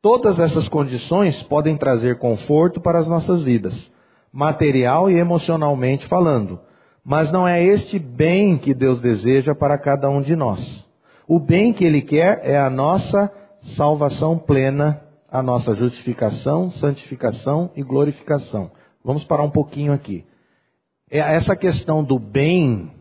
[0.01, 3.93] Todas essas condições podem trazer conforto para as nossas vidas,
[4.33, 6.59] material e emocionalmente falando,
[7.05, 10.87] Mas não é este bem que Deus deseja para cada um de nós.
[11.29, 13.31] O bem que Ele quer é a nossa
[13.63, 18.71] salvação plena, a nossa justificação, santificação e glorificação.
[19.03, 20.25] Vamos parar um pouquinho aqui.
[21.11, 22.93] É, essa questão do bem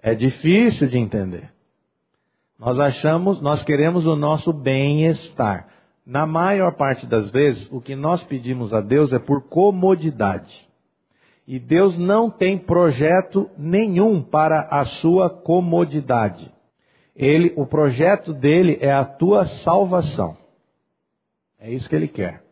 [0.00, 1.52] é difícil de entender.
[2.58, 5.68] Nós achamos, nós queremos o nosso bem-estar.
[6.04, 10.66] Na maior parte das vezes, o que nós pedimos a Deus é por comodidade.
[11.46, 16.52] E Deus não tem projeto nenhum para a sua comodidade.
[17.18, 20.38] Ele, o projeto dele é a tua salvação.
[21.58, 22.44] É isso que ele quer.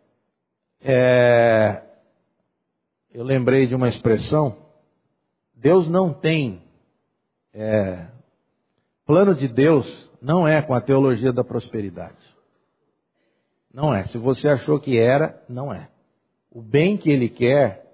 [0.80, 1.82] É,
[3.14, 4.58] eu lembrei de uma expressão.
[5.54, 6.60] Deus não tem.
[7.54, 8.08] É,
[9.06, 12.18] plano de Deus não é com a teologia da prosperidade.
[13.72, 14.02] Não é.
[14.06, 15.88] Se você achou que era, não é.
[16.50, 17.86] O bem que ele quer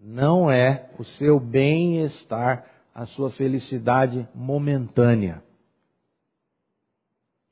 [0.00, 5.45] não é o seu bem-estar, a sua felicidade momentânea.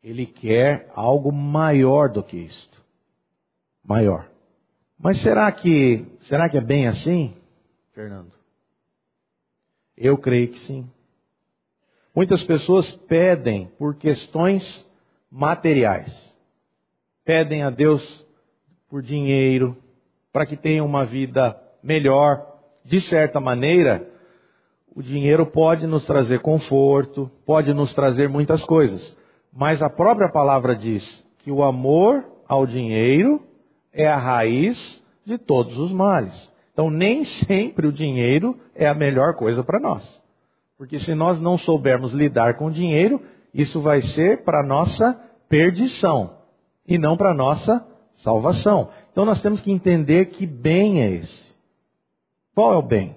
[0.05, 2.85] Ele quer algo maior do que isto.
[3.83, 4.29] Maior.
[4.99, 7.35] Mas será que, será que é bem assim,
[7.95, 8.31] Fernando?
[9.97, 10.87] Eu creio que sim.
[12.14, 14.87] Muitas pessoas pedem por questões
[15.31, 16.37] materiais.
[17.25, 18.27] Pedem a Deus
[18.90, 19.75] por dinheiro,
[20.31, 22.61] para que tenham uma vida melhor.
[22.85, 24.07] De certa maneira,
[24.95, 29.17] o dinheiro pode nos trazer conforto, pode nos trazer muitas coisas.
[29.55, 33.40] Mas a própria palavra diz que o amor ao dinheiro
[33.93, 36.53] é a raiz de todos os males.
[36.73, 40.21] Então, nem sempre o dinheiro é a melhor coisa para nós.
[40.77, 43.23] Porque se nós não soubermos lidar com o dinheiro,
[43.55, 46.37] isso vai ser para nossa perdição
[46.87, 48.90] e não para nossa salvação.
[49.12, 51.55] Então, nós temos que entender que bem é esse.
[52.57, 53.17] Qual é o bem?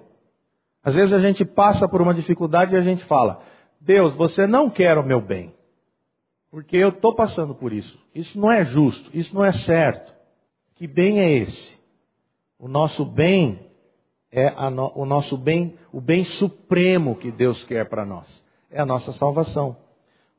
[0.84, 3.42] Às vezes a gente passa por uma dificuldade e a gente fala:
[3.80, 5.52] Deus, você não quer o meu bem,
[6.50, 7.98] porque eu estou passando por isso.
[8.14, 10.14] Isso não é justo, isso não é certo.
[10.74, 11.78] Que bem é esse?
[12.58, 13.68] O nosso bem
[14.30, 18.44] é no, o nosso bem, o bem supremo que Deus quer para nós.
[18.70, 19.76] É a nossa salvação.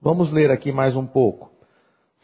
[0.02, 1.52] Vamos ler aqui mais um pouco.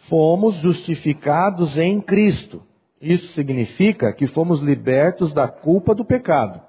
[0.08, 2.62] Fomos justificados em Cristo.
[3.02, 6.62] Isso significa que fomos libertos da culpa do pecado.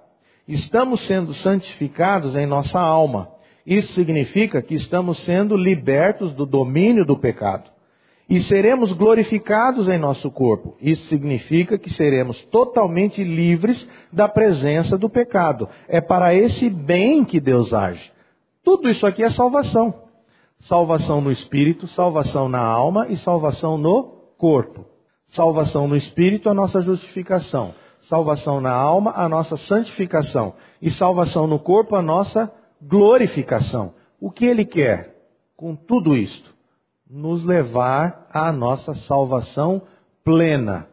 [0.49, 3.31] Estamos sendo santificados em nossa alma.
[3.67, 7.69] Isso significa que estamos sendo libertos do domínio do pecado.
[8.29, 10.77] E seremos glorificados em nosso corpo.
[10.81, 15.69] Isso significa que seremos totalmente livres da presença do pecado.
[15.89, 18.13] É para esse bem que Deus age.
[18.63, 19.95] Tudo isso aqui é salvação.
[20.59, 24.05] Salvação no espírito, salvação na alma e salvação no
[24.39, 24.85] corpo.
[25.27, 27.75] Salvação no espírito, a nossa justificação.
[28.01, 30.55] Salvação na alma, a nossa santificação.
[30.81, 33.95] E salvação no corpo, a nossa glorificação.
[34.21, 35.15] O que ele quer
[35.57, 36.55] com tudo isto?
[37.09, 39.83] Nos levar à nossa salvação
[40.25, 40.89] plena.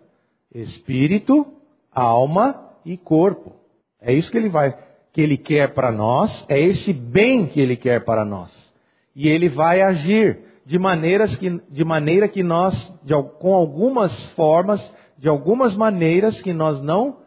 [0.54, 1.48] Espírito,
[1.92, 3.54] alma e corpo.
[4.00, 4.78] É isso que ele vai,
[5.12, 8.74] que ele quer para nós, é esse bem que ele quer para nós.
[9.16, 14.94] E ele vai agir de, maneiras que, de maneira que nós, de, com algumas formas,
[15.18, 17.18] de algumas maneiras que nós não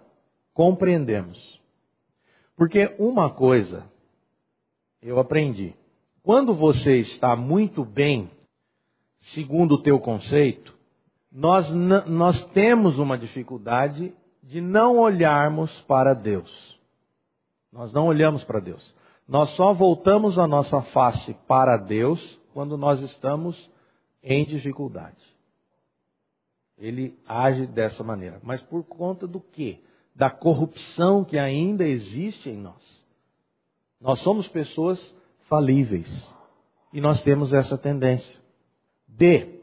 [0.52, 1.60] compreendemos.
[2.56, 3.84] Porque uma coisa
[5.06, 5.74] eu aprendi:
[6.22, 8.28] quando você está muito bem,
[9.20, 10.74] segundo o teu conceito,
[11.30, 16.76] nós, nós temos uma dificuldade de não olharmos para Deus.
[17.72, 18.94] Nós não olhamos para Deus.
[19.28, 23.70] Nós só voltamos a nossa face para Deus quando nós estamos
[24.22, 25.22] em dificuldade.
[26.78, 28.40] Ele age dessa maneira.
[28.42, 29.80] Mas por conta do quê?
[30.14, 33.05] Da corrupção que ainda existe em nós.
[34.00, 35.14] Nós somos pessoas
[35.48, 36.34] falíveis.
[36.92, 38.40] E nós temos essa tendência.
[39.08, 39.60] D.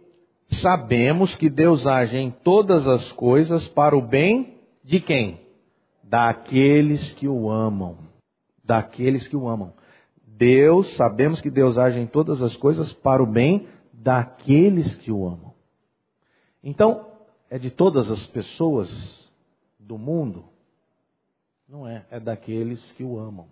[0.48, 5.39] Sabemos que Deus age em todas as coisas para o bem de quem?
[6.04, 7.98] Daqueles que o amam.
[8.63, 9.73] Daqueles que o amam.
[10.25, 15.25] Deus, sabemos que Deus age em todas as coisas para o bem daqueles que o
[15.25, 15.54] amam.
[16.63, 17.08] Então,
[17.50, 19.31] é de todas as pessoas
[19.79, 20.46] do mundo?
[21.67, 23.48] Não é, é daqueles que o amam.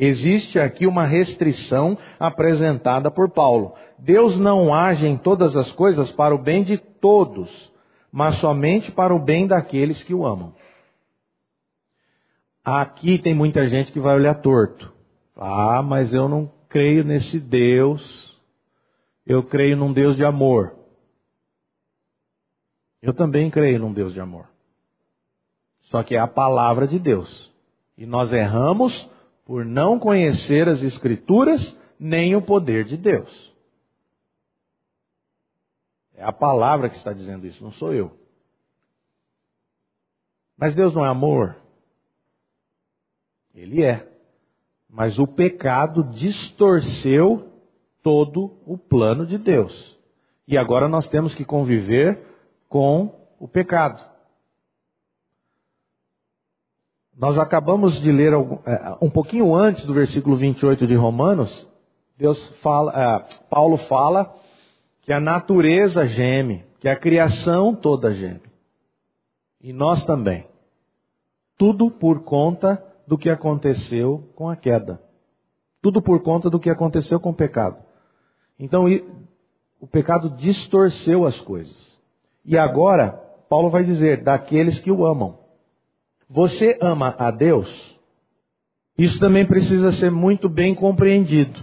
[0.00, 3.74] Existe aqui uma restrição apresentada por Paulo.
[3.98, 7.72] Deus não age em todas as coisas para o bem de todos,
[8.12, 10.54] mas somente para o bem daqueles que o amam.
[12.64, 14.92] Aqui tem muita gente que vai olhar torto.
[15.34, 18.40] Ah, mas eu não creio nesse Deus.
[19.26, 20.76] Eu creio num Deus de amor.
[23.02, 24.46] Eu também creio num Deus de amor.
[25.82, 27.50] Só que é a palavra de Deus.
[27.96, 29.08] E nós erramos
[29.48, 33.50] por não conhecer as Escrituras nem o poder de Deus.
[36.14, 38.14] É a palavra que está dizendo isso, não sou eu.
[40.54, 41.56] Mas Deus não é amor?
[43.54, 44.06] Ele é.
[44.86, 47.50] Mas o pecado distorceu
[48.02, 49.98] todo o plano de Deus.
[50.46, 52.22] E agora nós temos que conviver
[52.68, 54.04] com o pecado.
[57.18, 61.66] Nós acabamos de ler é, um pouquinho antes do versículo 28 de Romanos,
[62.16, 64.32] Deus fala, é, Paulo fala
[65.02, 68.42] que a natureza geme, que a criação toda geme.
[69.60, 70.46] E nós também.
[71.56, 75.02] Tudo por conta do que aconteceu com a queda.
[75.82, 77.82] Tudo por conta do que aconteceu com o pecado.
[78.56, 78.84] Então,
[79.80, 81.98] o pecado distorceu as coisas.
[82.44, 83.10] E agora,
[83.48, 85.47] Paulo vai dizer: daqueles que o amam.
[86.30, 87.96] Você ama a Deus?
[88.98, 91.58] Isso também precisa ser muito bem compreendido.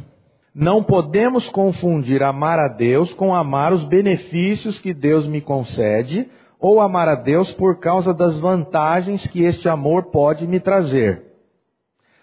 [0.55, 6.27] Não podemos confundir amar a Deus com amar os benefícios que Deus me concede
[6.59, 11.21] ou amar a Deus por causa das vantagens que este amor pode me trazer.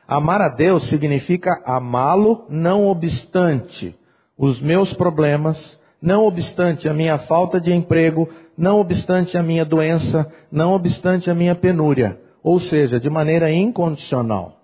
[0.08, 3.94] Amar a Deus significa amá-lo não obstante
[4.36, 8.28] os meus problemas, não obstante a minha falta de emprego,
[8.58, 14.60] não obstante a minha doença, não obstante a minha penúria, ou seja, de maneira incondicional.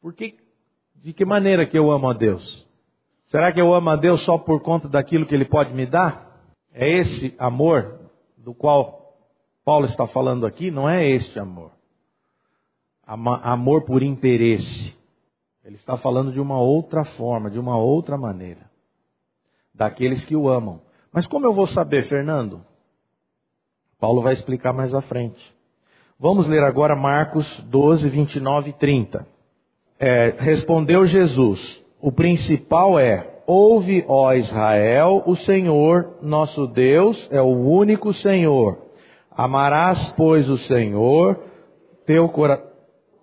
[0.00, 0.36] Por que,
[0.94, 2.66] de que maneira que eu amo a Deus?
[3.26, 6.42] Será que eu amo a Deus só por conta daquilo que Ele pode me dar?
[6.72, 8.00] É esse amor
[8.36, 9.16] do qual
[9.64, 10.70] Paulo está falando aqui?
[10.70, 11.70] Não é este amor.
[13.06, 14.96] Amor por interesse.
[15.64, 18.70] Ele está falando de uma outra forma, de uma outra maneira
[19.74, 20.80] daqueles que o amam.
[21.12, 22.64] Mas como eu vou saber, Fernando?
[23.98, 25.53] Paulo vai explicar mais à frente.
[26.24, 29.26] Vamos ler agora Marcos 12, 29 e 30.
[29.98, 37.48] É, respondeu Jesus: O principal é: Ouve, ó Israel, o Senhor nosso Deus é o
[37.50, 38.78] único Senhor.
[39.30, 41.38] Amarás, pois, o Senhor,
[42.06, 42.32] teu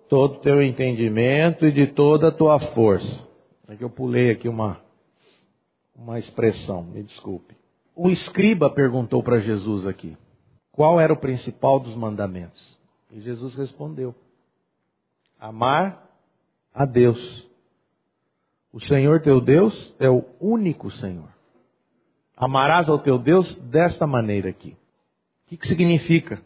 [0.08, 3.26] todo teu entendimento e de toda a tua força.
[3.68, 4.80] É que eu pulei aqui uma
[5.96, 7.56] uma expressão, me desculpe.
[7.96, 10.16] O escriba perguntou para Jesus aqui:
[10.70, 12.80] qual era o principal dos mandamentos?
[13.12, 14.14] E Jesus respondeu:
[15.38, 16.10] amar
[16.72, 17.46] a Deus.
[18.72, 21.28] O Senhor teu Deus é o único Senhor.
[22.34, 24.70] Amarás ao teu Deus desta maneira aqui.
[24.70, 26.42] O que, que significa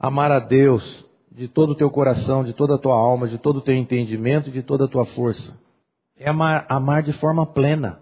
[0.00, 3.58] amar a Deus de todo o teu coração, de toda a tua alma, de todo
[3.58, 5.58] o teu entendimento de toda a tua força?
[6.16, 8.00] É amar, amar de forma plena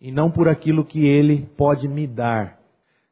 [0.00, 2.59] e não por aquilo que Ele pode me dar.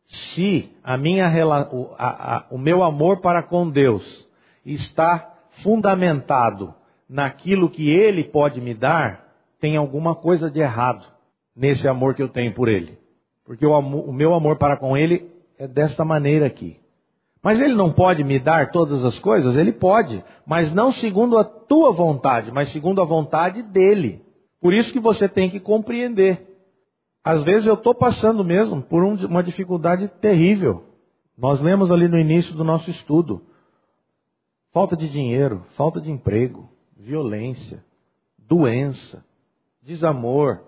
[0.08, 1.30] Se a minha,
[1.70, 4.26] o, a, a, o meu amor para com Deus
[4.64, 6.74] está fundamentado
[7.08, 9.28] naquilo que Ele pode me dar,
[9.60, 11.06] tem alguma coisa de errado
[11.54, 12.98] nesse amor que eu tenho por Ele.
[13.44, 16.80] Porque o, o meu amor para com Ele é desta maneira aqui.
[17.42, 19.58] Mas Ele não pode me dar todas as coisas?
[19.58, 24.22] Ele pode, mas não segundo a tua vontade, mas segundo a vontade dEle.
[24.58, 26.48] Por isso que você tem que compreender
[27.28, 30.84] às vezes eu estou passando mesmo por um, uma dificuldade terrível.
[31.36, 33.42] Nós lemos ali no início do nosso estudo:
[34.72, 37.84] falta de dinheiro, falta de emprego, violência,
[38.38, 39.22] doença,
[39.82, 40.62] desamor.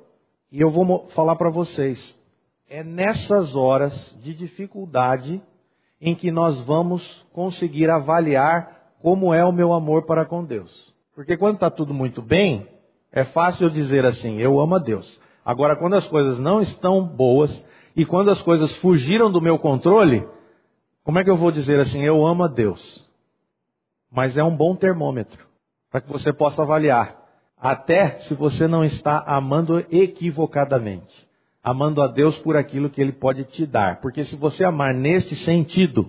[0.52, 2.20] E eu vou falar para vocês:
[2.68, 5.42] é nessas horas de dificuldade
[5.98, 10.94] em que nós vamos conseguir avaliar como é o meu amor para com Deus.
[11.14, 12.68] Porque quando está tudo muito bem,
[13.10, 15.18] é fácil eu dizer assim: eu amo a Deus.
[15.50, 20.24] Agora, quando as coisas não estão boas e quando as coisas fugiram do meu controle,
[21.02, 22.04] como é que eu vou dizer assim?
[22.04, 23.10] Eu amo a Deus.
[24.12, 25.44] Mas é um bom termômetro
[25.90, 27.16] para que você possa avaliar.
[27.60, 31.28] Até se você não está amando equivocadamente.
[31.64, 34.00] Amando a Deus por aquilo que Ele pode te dar.
[34.00, 36.08] Porque se você amar neste sentido,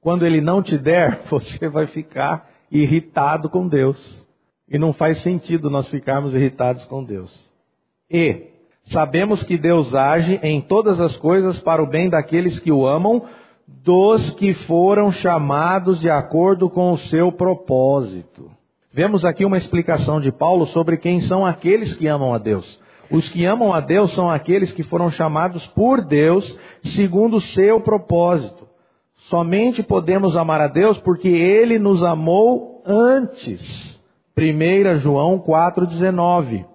[0.00, 4.26] quando Ele não te der, você vai ficar irritado com Deus.
[4.68, 7.48] E não faz sentido nós ficarmos irritados com Deus.
[8.10, 8.50] E
[8.84, 13.22] Sabemos que Deus age em todas as coisas para o bem daqueles que o amam,
[13.66, 18.50] dos que foram chamados de acordo com o seu propósito.
[18.92, 22.78] Vemos aqui uma explicação de Paulo sobre quem são aqueles que amam a Deus.
[23.10, 27.80] Os que amam a Deus são aqueles que foram chamados por Deus segundo o seu
[27.80, 28.68] propósito.
[29.28, 34.00] Somente podemos amar a Deus porque Ele nos amou antes.
[34.36, 36.71] 1 João 4,19.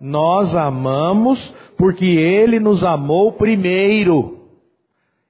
[0.00, 4.36] Nós amamos porque Ele nos amou primeiro.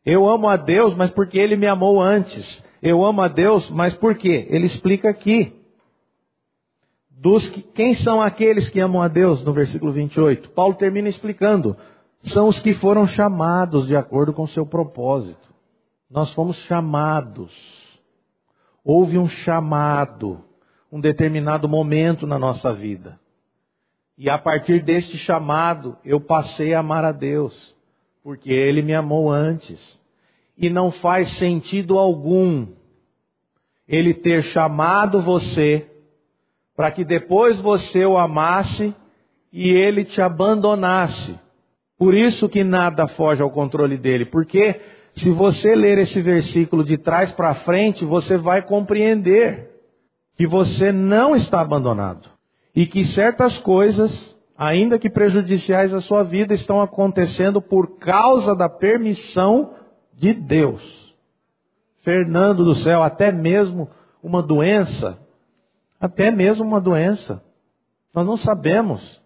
[0.04, 2.64] Eu amo a Deus, mas porque Ele me amou antes.
[2.82, 4.46] Eu amo a Deus, mas por quê?
[4.50, 5.52] Ele explica aqui.
[7.10, 9.42] Dos que, quem são aqueles que amam a Deus?
[9.42, 10.50] No versículo 28.
[10.50, 11.76] Paulo termina explicando.
[12.20, 15.48] São os que foram chamados de acordo com o seu propósito.
[16.10, 17.52] Nós fomos chamados.
[18.84, 20.40] Houve um chamado,
[20.92, 23.18] um determinado momento na nossa vida.
[24.18, 27.76] E a partir deste chamado, eu passei a amar a Deus,
[28.22, 30.00] porque Ele me amou antes.
[30.56, 32.66] E não faz sentido algum
[33.86, 35.90] Ele ter chamado você
[36.74, 38.94] para que depois você o amasse
[39.52, 41.38] e Ele te abandonasse.
[41.98, 44.80] Por isso que nada foge ao controle dele, porque
[45.12, 49.70] se você ler esse versículo de trás para frente, você vai compreender
[50.36, 52.35] que você não está abandonado
[52.76, 58.68] e que certas coisas, ainda que prejudiciais à sua vida, estão acontecendo por causa da
[58.68, 59.70] permissão
[60.12, 61.16] de Deus.
[62.00, 63.88] Fernando do céu, até mesmo
[64.22, 65.18] uma doença,
[65.98, 67.42] até mesmo uma doença.
[68.14, 69.22] Nós não sabemos.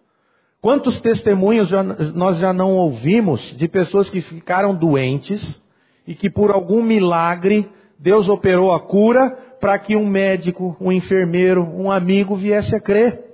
[0.61, 5.61] Quantos testemunhos já, nós já não ouvimos de pessoas que ficaram doentes
[6.07, 9.29] e que por algum milagre Deus operou a cura
[9.59, 13.30] para que um médico, um enfermeiro, um amigo viesse a crer.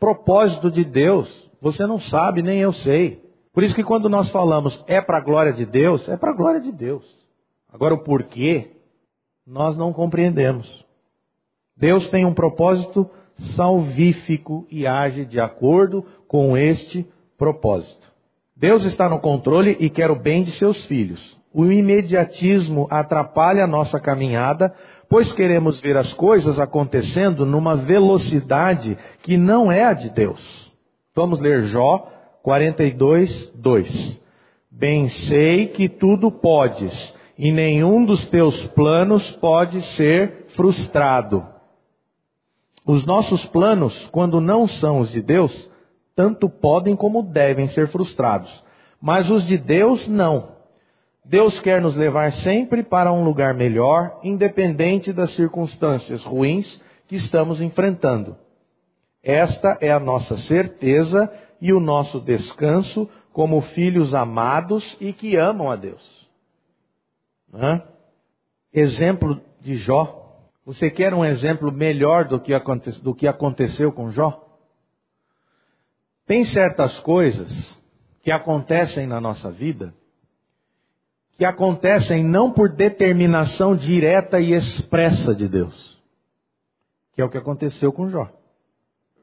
[0.00, 3.22] Propósito de Deus, você não sabe, nem eu sei.
[3.52, 6.34] Por isso que quando nós falamos é para a glória de Deus, é para a
[6.34, 7.04] glória de Deus.
[7.72, 8.72] Agora o porquê,
[9.46, 10.86] nós não compreendemos.
[11.76, 13.08] Deus tem um propósito
[13.54, 18.10] salvífico e age de acordo com este propósito.
[18.56, 21.38] Deus está no controle e quer o bem de seus filhos.
[21.52, 24.74] O imediatismo atrapalha a nossa caminhada,
[25.10, 30.72] pois queremos ver as coisas acontecendo numa velocidade que não é a de Deus.
[31.12, 32.08] Vamos ler Jó
[32.44, 34.22] 42, 2.
[34.70, 41.44] Bem sei que tudo podes, e nenhum dos teus planos pode ser frustrado.
[42.86, 45.68] Os nossos planos, quando não são os de Deus,
[46.14, 48.62] tanto podem como devem ser frustrados.
[49.02, 50.59] Mas os de Deus não.
[51.30, 57.60] Deus quer nos levar sempre para um lugar melhor, independente das circunstâncias ruins que estamos
[57.60, 58.36] enfrentando.
[59.22, 65.70] Esta é a nossa certeza e o nosso descanso como filhos amados e que amam
[65.70, 66.28] a Deus.
[67.54, 67.80] Hã?
[68.74, 70.36] Exemplo de Jó.
[70.66, 74.58] Você quer um exemplo melhor do que, aconte do que aconteceu com Jó?
[76.26, 77.80] Tem certas coisas
[78.20, 79.94] que acontecem na nossa vida
[81.40, 85.98] que acontecem não por determinação direta e expressa de Deus,
[87.14, 88.30] que é o que aconteceu com Jó.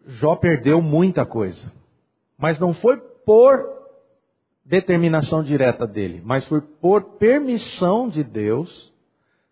[0.03, 1.71] Jó perdeu muita coisa,
[2.35, 3.63] mas não foi por
[4.65, 8.91] determinação direta dele, mas foi por permissão de Deus.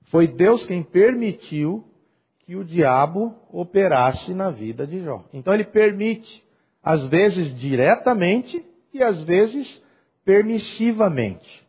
[0.06, 1.86] Foi Deus quem permitiu
[2.48, 5.24] que o diabo operasse na vida de Jó.
[5.32, 6.44] Então ele permite,
[6.82, 9.86] às vezes diretamente e às vezes
[10.26, 11.65] permissivamente.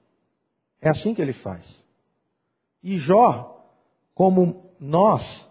[0.87, 1.85] É assim que ele faz.
[2.81, 3.61] E Jó,
[4.15, 5.51] como nós,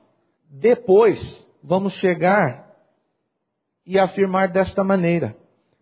[0.49, 2.73] depois vamos chegar
[3.85, 5.35] e afirmar desta maneira: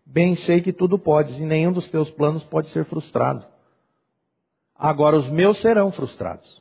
[0.04, 3.46] Bem sei que tudo podes, e nenhum dos teus planos pode ser frustrado.
[4.74, 6.60] Agora os meus serão frustrados.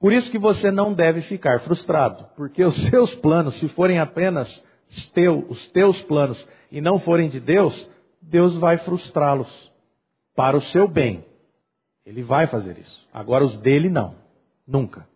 [0.00, 4.64] Por isso que você não deve ficar frustrado, porque os seus planos, se forem apenas
[5.12, 7.90] teu, os teus planos e não forem de Deus,
[8.22, 9.70] Deus vai frustrá-los
[10.34, 11.30] para o seu bem
[12.04, 13.06] ele vai fazer isso.
[13.12, 14.16] Agora os dele não.
[14.66, 15.06] Nunca.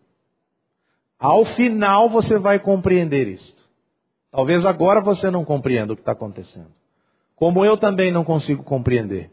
[1.18, 3.57] Ao final você vai compreender isto.
[4.30, 6.70] Talvez agora você não compreenda o que está acontecendo.
[7.34, 9.30] Como eu também não consigo compreender.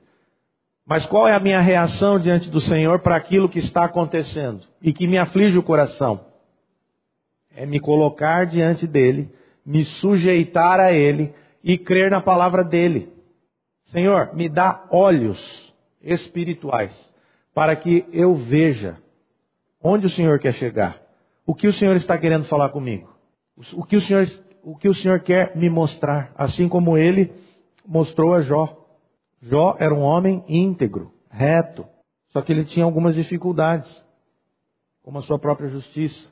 [0.85, 4.91] Mas qual é a minha reação diante do Senhor para aquilo que está acontecendo e
[4.91, 6.25] que me aflige o coração?
[7.55, 9.31] É me colocar diante dele,
[9.65, 11.33] me sujeitar a ele
[11.63, 13.13] e crer na palavra dele.
[13.85, 17.12] Senhor, me dá olhos espirituais
[17.53, 18.97] para que eu veja
[19.81, 21.01] onde o Senhor quer chegar,
[21.45, 23.13] o que o Senhor está querendo falar comigo,
[23.73, 24.27] o que o Senhor,
[24.63, 27.33] o que o Senhor quer me mostrar, assim como ele
[27.85, 28.79] mostrou a Jó.
[29.41, 31.85] Jó era um homem íntegro, reto,
[32.29, 34.03] só que ele tinha algumas dificuldades,
[35.03, 36.31] como a sua própria justiça.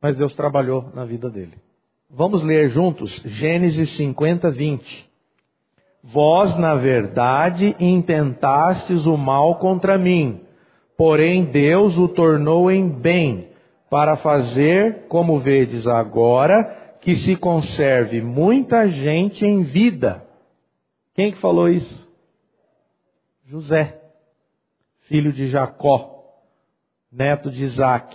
[0.00, 1.58] Mas Deus trabalhou na vida dele.
[2.08, 5.10] Vamos ler juntos Gênesis 50, 20.
[6.06, 10.42] Vós, na verdade, intentastes o mal contra mim,
[10.98, 13.48] porém Deus o tornou em bem,
[13.88, 20.22] para fazer, como vedes agora, que se conserve muita gente em vida.
[21.14, 22.06] Quem que falou isso?
[23.46, 23.98] José,
[25.08, 26.22] filho de Jacó,
[27.10, 28.14] neto de Isaac.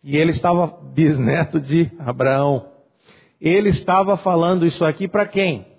[0.00, 2.68] E ele estava bisneto de Abraão.
[3.40, 5.73] Ele estava falando isso aqui para quem?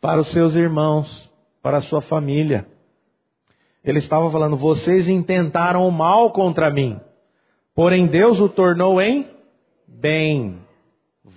[0.00, 1.28] Para os seus irmãos,
[1.62, 2.66] para a sua família.
[3.84, 7.00] Ele estava falando: vocês intentaram o mal contra mim,
[7.74, 9.26] porém Deus o tornou em
[9.86, 10.58] bem.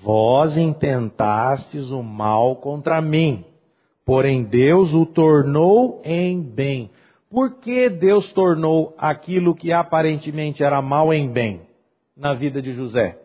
[0.03, 3.45] Vós intentastes o mal contra mim,
[4.05, 6.89] porém Deus o tornou em bem.
[7.29, 11.61] Por que Deus tornou aquilo que aparentemente era mal em bem
[12.15, 13.20] na vida de José?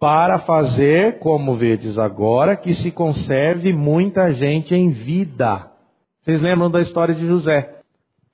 [0.00, 5.70] Para fazer, como vedes agora, que se conserve muita gente em vida.
[6.22, 7.82] Vocês lembram da história de José?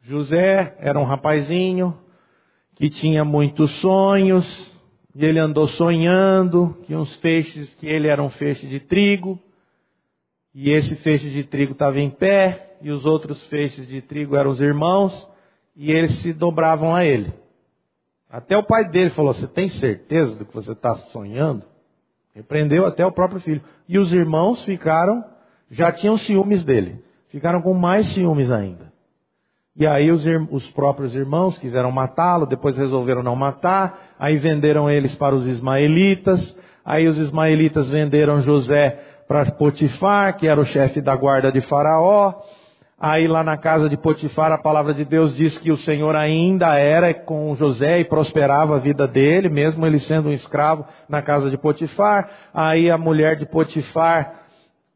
[0.01, 1.99] José era um rapazinho
[2.77, 4.73] que tinha muitos sonhos,
[5.13, 9.37] e ele andou sonhando que uns feixes, que ele era um feixe de trigo,
[10.55, 14.53] e esse feixe de trigo estava em pé, e os outros feixes de trigo eram
[14.53, 15.29] os irmãos,
[15.75, 17.33] e eles se dobravam a ele.
[18.31, 21.65] Até o pai dele falou: Você tem certeza do que você está sonhando?
[22.35, 23.63] Repreendeu até o próprio filho.
[23.89, 25.25] E os irmãos ficaram,
[25.71, 28.93] já tinham ciúmes dele, ficaram com mais ciúmes ainda.
[29.75, 35.15] E aí os, os próprios irmãos quiseram matá-lo, depois resolveram não matar, aí venderam eles
[35.15, 38.99] para os ismaelitas, aí os ismaelitas venderam José
[39.29, 42.35] para Potifar, que era o chefe da guarda de Faraó.
[42.99, 46.79] Aí lá na casa de Potifar, a palavra de Deus diz que o Senhor ainda
[46.79, 51.51] era com José e prosperava a vida dele, mesmo ele sendo um escravo na casa
[51.51, 52.31] de Potifar.
[52.55, 54.47] Aí a mulher de Potifar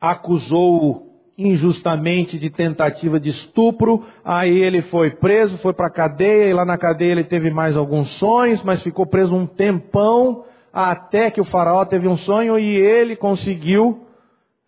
[0.00, 4.02] acusou-o injustamente de tentativa de estupro.
[4.24, 7.76] Aí ele foi preso, foi para a cadeia, e lá na cadeia ele teve mais
[7.76, 12.76] alguns sonhos, mas ficou preso um tempão, até que o faraó teve um sonho e
[12.76, 14.06] ele conseguiu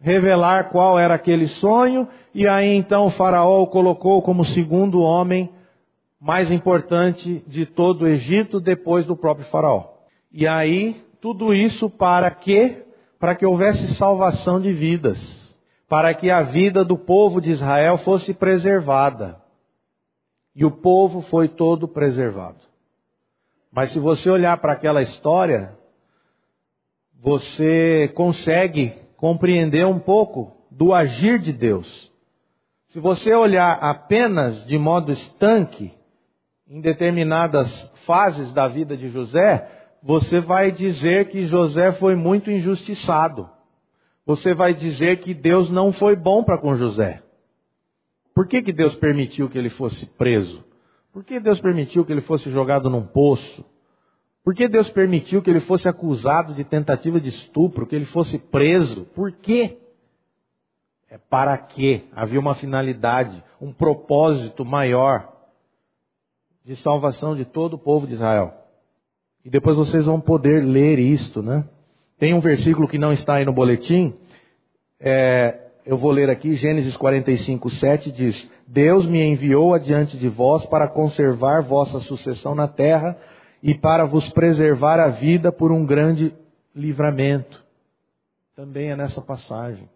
[0.02, 5.48] revelar qual era aquele sonho, e aí então o faraó o colocou como segundo homem
[6.20, 9.84] mais importante de todo o Egito depois do próprio faraó.
[10.30, 12.84] E aí tudo isso para quê?
[13.18, 15.42] Para que houvesse salvação de vidas
[15.92, 19.38] para que a vida do povo de Israel fosse preservada.
[20.56, 22.60] E o povo foi todo preservado.
[23.70, 25.76] Mas se você olhar para aquela história,
[27.20, 32.12] você consegue compreender um pouco do agir de Deus.
[32.88, 35.94] Se você olhar apenas de modo estanque,
[36.68, 39.66] em determinadas fases da vida de José,
[40.02, 43.48] você vai dizer que José foi muito injustiçado
[44.24, 47.22] você vai dizer que Deus não foi bom para com José.
[48.34, 50.64] Por que, que Deus permitiu que ele fosse preso?
[51.12, 53.64] Por que Deus permitiu que ele fosse jogado num poço?
[54.44, 58.38] Por que Deus permitiu que ele fosse acusado de tentativa de estupro, que ele fosse
[58.38, 59.04] preso?
[59.14, 59.78] Por quê?
[61.08, 62.02] É para quê?
[62.14, 65.30] Havia uma finalidade, um propósito maior
[66.64, 68.52] de salvação de todo o povo de Israel.
[69.44, 71.64] E depois vocês vão poder ler isto, né?
[72.18, 74.14] Tem um versículo que não está aí no boletim,
[74.98, 80.64] é, eu vou ler aqui, Gênesis 45, 7 diz: Deus me enviou adiante de vós
[80.64, 83.16] para conservar vossa sucessão na terra
[83.62, 86.34] e para vos preservar a vida por um grande
[86.74, 87.62] livramento.
[88.56, 89.88] Também é nessa passagem.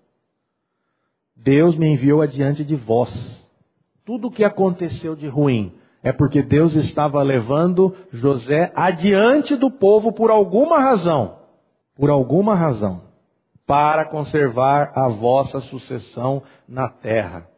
[1.34, 3.44] Deus me enviou adiante de vós.
[4.04, 10.12] Tudo o que aconteceu de ruim é porque Deus estava levando José adiante do povo
[10.12, 11.36] por alguma razão
[11.96, 13.00] por alguma razão,
[13.66, 17.48] para conservar a vossa sucessão na terra.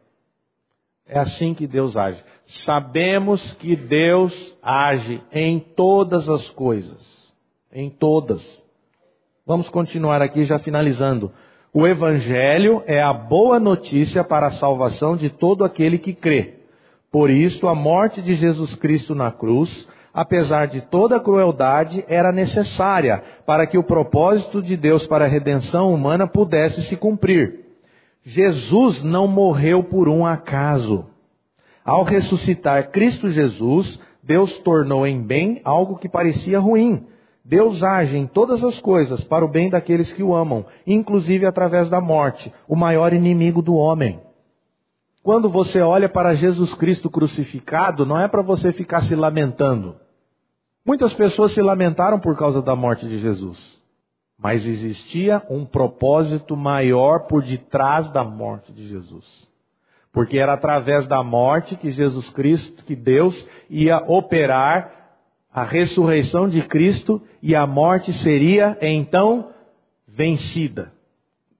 [1.09, 2.23] É assim que Deus age.
[2.45, 7.33] Sabemos que Deus age em todas as coisas.
[7.73, 8.63] Em todas.
[9.45, 11.31] Vamos continuar aqui já finalizando.
[11.73, 16.59] O Evangelho é a boa notícia para a salvação de todo aquele que crê.
[17.11, 22.31] Por isso, a morte de Jesus Cristo na cruz apesar de toda a crueldade, era
[22.31, 27.68] necessária para que o propósito de Deus para a redenção humana pudesse se cumprir.
[28.23, 31.05] Jesus não morreu por um acaso.
[31.83, 37.07] Ao ressuscitar Cristo Jesus, Deus tornou em bem algo que parecia ruim.
[37.43, 41.89] Deus age em todas as coisas para o bem daqueles que o amam, inclusive através
[41.89, 44.19] da morte, o maior inimigo do homem.
[45.23, 49.95] Quando você olha para Jesus Cristo crucificado, não é para você ficar se lamentando.
[50.85, 53.78] Muitas pessoas se lamentaram por causa da morte de Jesus.
[54.41, 59.49] Mas existia um propósito maior por detrás da morte de Jesus.
[60.13, 65.17] Porque era através da morte que Jesus Cristo, que Deus ia operar
[65.53, 69.49] a ressurreição de Cristo e a morte seria então
[70.07, 70.93] vencida.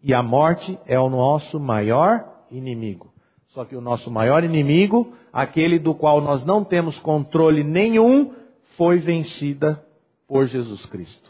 [0.02, 3.12] E a morte é o nosso maior inimigo.
[3.50, 8.34] Só que o nosso maior inimigo, aquele do qual nós não temos controle nenhum,
[8.78, 9.84] foi vencida
[10.28, 11.29] por Jesus Cristo.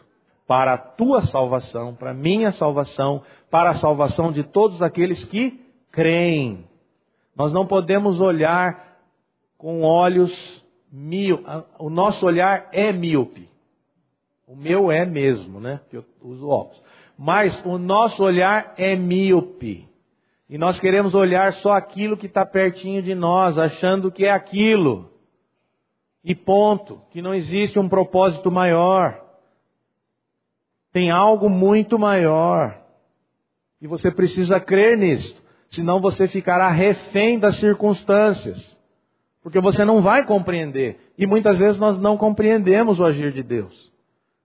[0.50, 3.22] Para a tua salvação, para a minha salvação,
[3.52, 6.68] para a salvação de todos aqueles que creem.
[7.36, 8.97] Nós não podemos olhar
[9.60, 11.45] com olhos míopes.
[11.78, 13.47] O nosso olhar é míope.
[14.47, 15.82] O meu é mesmo, né?
[15.84, 16.82] Porque eu uso óculos.
[17.16, 19.88] Mas o nosso olhar é míope.
[20.50, 25.12] E nós queremos olhar só aquilo que está pertinho de nós, achando que é aquilo.
[26.24, 27.04] E ponto.
[27.12, 29.28] Que não existe um propósito maior.
[30.91, 32.79] Tem algo muito maior.
[33.81, 35.41] E você precisa crer nisto.
[35.69, 38.77] Senão você ficará refém das circunstâncias.
[39.41, 40.99] Porque você não vai compreender.
[41.17, 43.91] E muitas vezes nós não compreendemos o agir de Deus.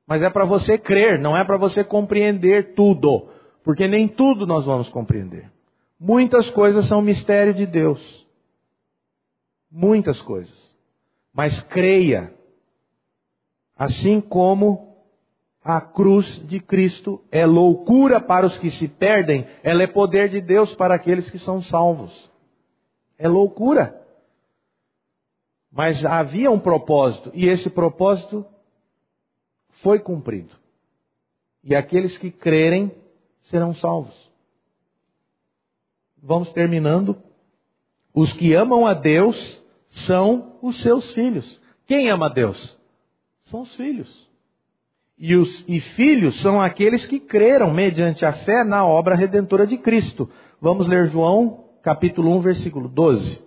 [0.07, 3.29] Mas é para você crer, não é para você compreender tudo.
[3.63, 5.51] Porque nem tudo nós vamos compreender.
[5.99, 8.27] Muitas coisas são mistério de Deus.
[9.71, 10.75] Muitas coisas.
[11.33, 12.33] Mas creia.
[13.77, 14.94] Assim como
[15.65, 20.43] a cruz de Cristo é loucura para os que se perdem, ela é poder de
[20.43, 22.31] Deus para aqueles que são salvos.
[23.17, 23.99] É loucura.
[25.73, 28.45] Mas havia um propósito, e esse propósito
[29.83, 30.55] foi cumprido.
[31.63, 32.95] E aqueles que crerem
[33.41, 34.31] serão salvos.
[36.23, 37.17] Vamos terminando.
[38.13, 41.61] Os que amam a Deus são os seus filhos.
[41.87, 42.79] Quem ama a Deus?
[43.41, 44.34] São os filhos.
[45.19, 49.79] E os e filhos são aqueles que creram mediante a fé na obra redentora de
[49.79, 50.29] Cristo.
[50.61, 53.41] Vamos ler João, capítulo 1, versículo 12.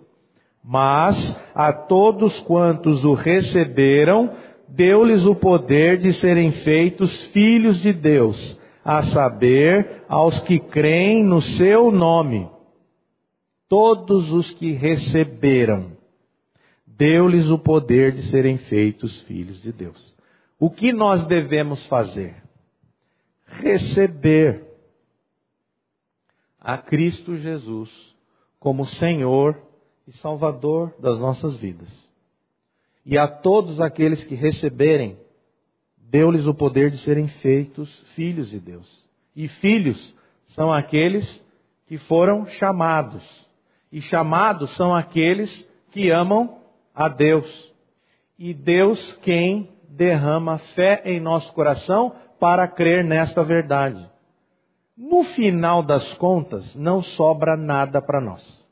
[0.64, 4.30] Mas a todos quantos o receberam,
[4.66, 11.42] deu-lhes o poder de serem feitos filhos de Deus, a saber, aos que creem no
[11.42, 12.48] seu nome.
[13.68, 15.92] Todos os que receberam,
[16.86, 20.17] deu-lhes o poder de serem feitos filhos de Deus.
[20.58, 22.42] O que nós devemos fazer?
[23.46, 24.66] Receber
[26.60, 28.16] a Cristo Jesus
[28.58, 29.60] como Senhor
[30.06, 32.10] e Salvador das nossas vidas.
[33.06, 35.16] E a todos aqueles que receberem,
[35.96, 39.08] deu-lhes o poder de serem feitos filhos de Deus.
[39.34, 41.46] E filhos são aqueles
[41.86, 43.48] que foram chamados.
[43.90, 46.58] E chamados são aqueles que amam
[46.94, 47.72] a Deus.
[48.38, 54.08] E Deus quem derrama fé em nosso coração para crer nesta verdade.
[54.96, 58.66] No final das contas, não sobra nada para nós.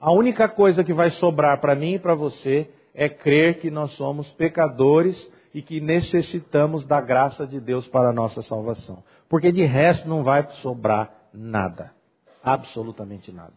[0.00, 3.92] A única coisa que vai sobrar para mim e para você é crer que nós
[3.92, 9.02] somos pecadores e que necessitamos da graça de Deus para a nossa salvação.
[9.28, 11.92] Porque de resto não vai sobrar nada.
[12.42, 13.54] Absolutamente nada.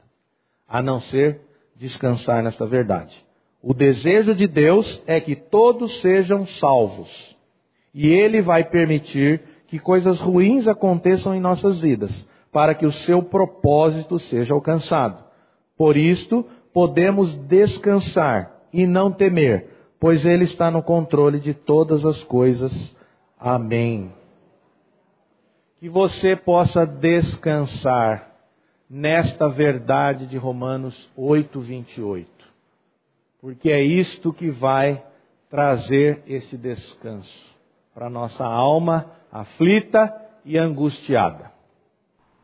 [0.67, 1.41] A não ser
[1.75, 3.25] descansar nesta verdade.
[3.67, 7.35] O desejo de Deus é que todos sejam salvos.
[7.95, 13.23] E Ele vai permitir que coisas ruins aconteçam em nossas vidas, para que o seu
[13.23, 15.23] propósito seja alcançado.
[15.75, 19.67] Por isto, podemos descansar e não temer,
[19.99, 22.95] pois Ele está no controle de todas as coisas.
[23.39, 24.13] Amém.
[25.79, 28.31] Que você possa descansar
[28.87, 32.34] nesta verdade de Romanos 8, 28.
[33.45, 35.03] Porque é isto que vai
[35.51, 37.55] trazer esse descanso
[37.93, 40.11] para nossa alma aflita
[40.43, 41.51] e angustiada.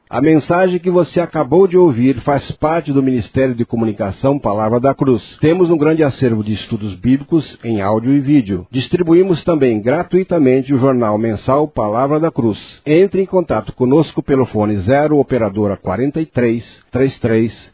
[0.07, 4.93] A mensagem que você acabou de ouvir faz parte do Ministério de Comunicação Palavra da
[4.93, 5.39] Cruz.
[5.41, 8.67] Temos um grande acervo de estudos bíblicos em áudio e vídeo.
[8.69, 12.79] Distribuímos também gratuitamente o jornal mensal Palavra da Cruz.
[12.85, 17.73] Entre em contato conosco pelo fone 0 operadora 43 33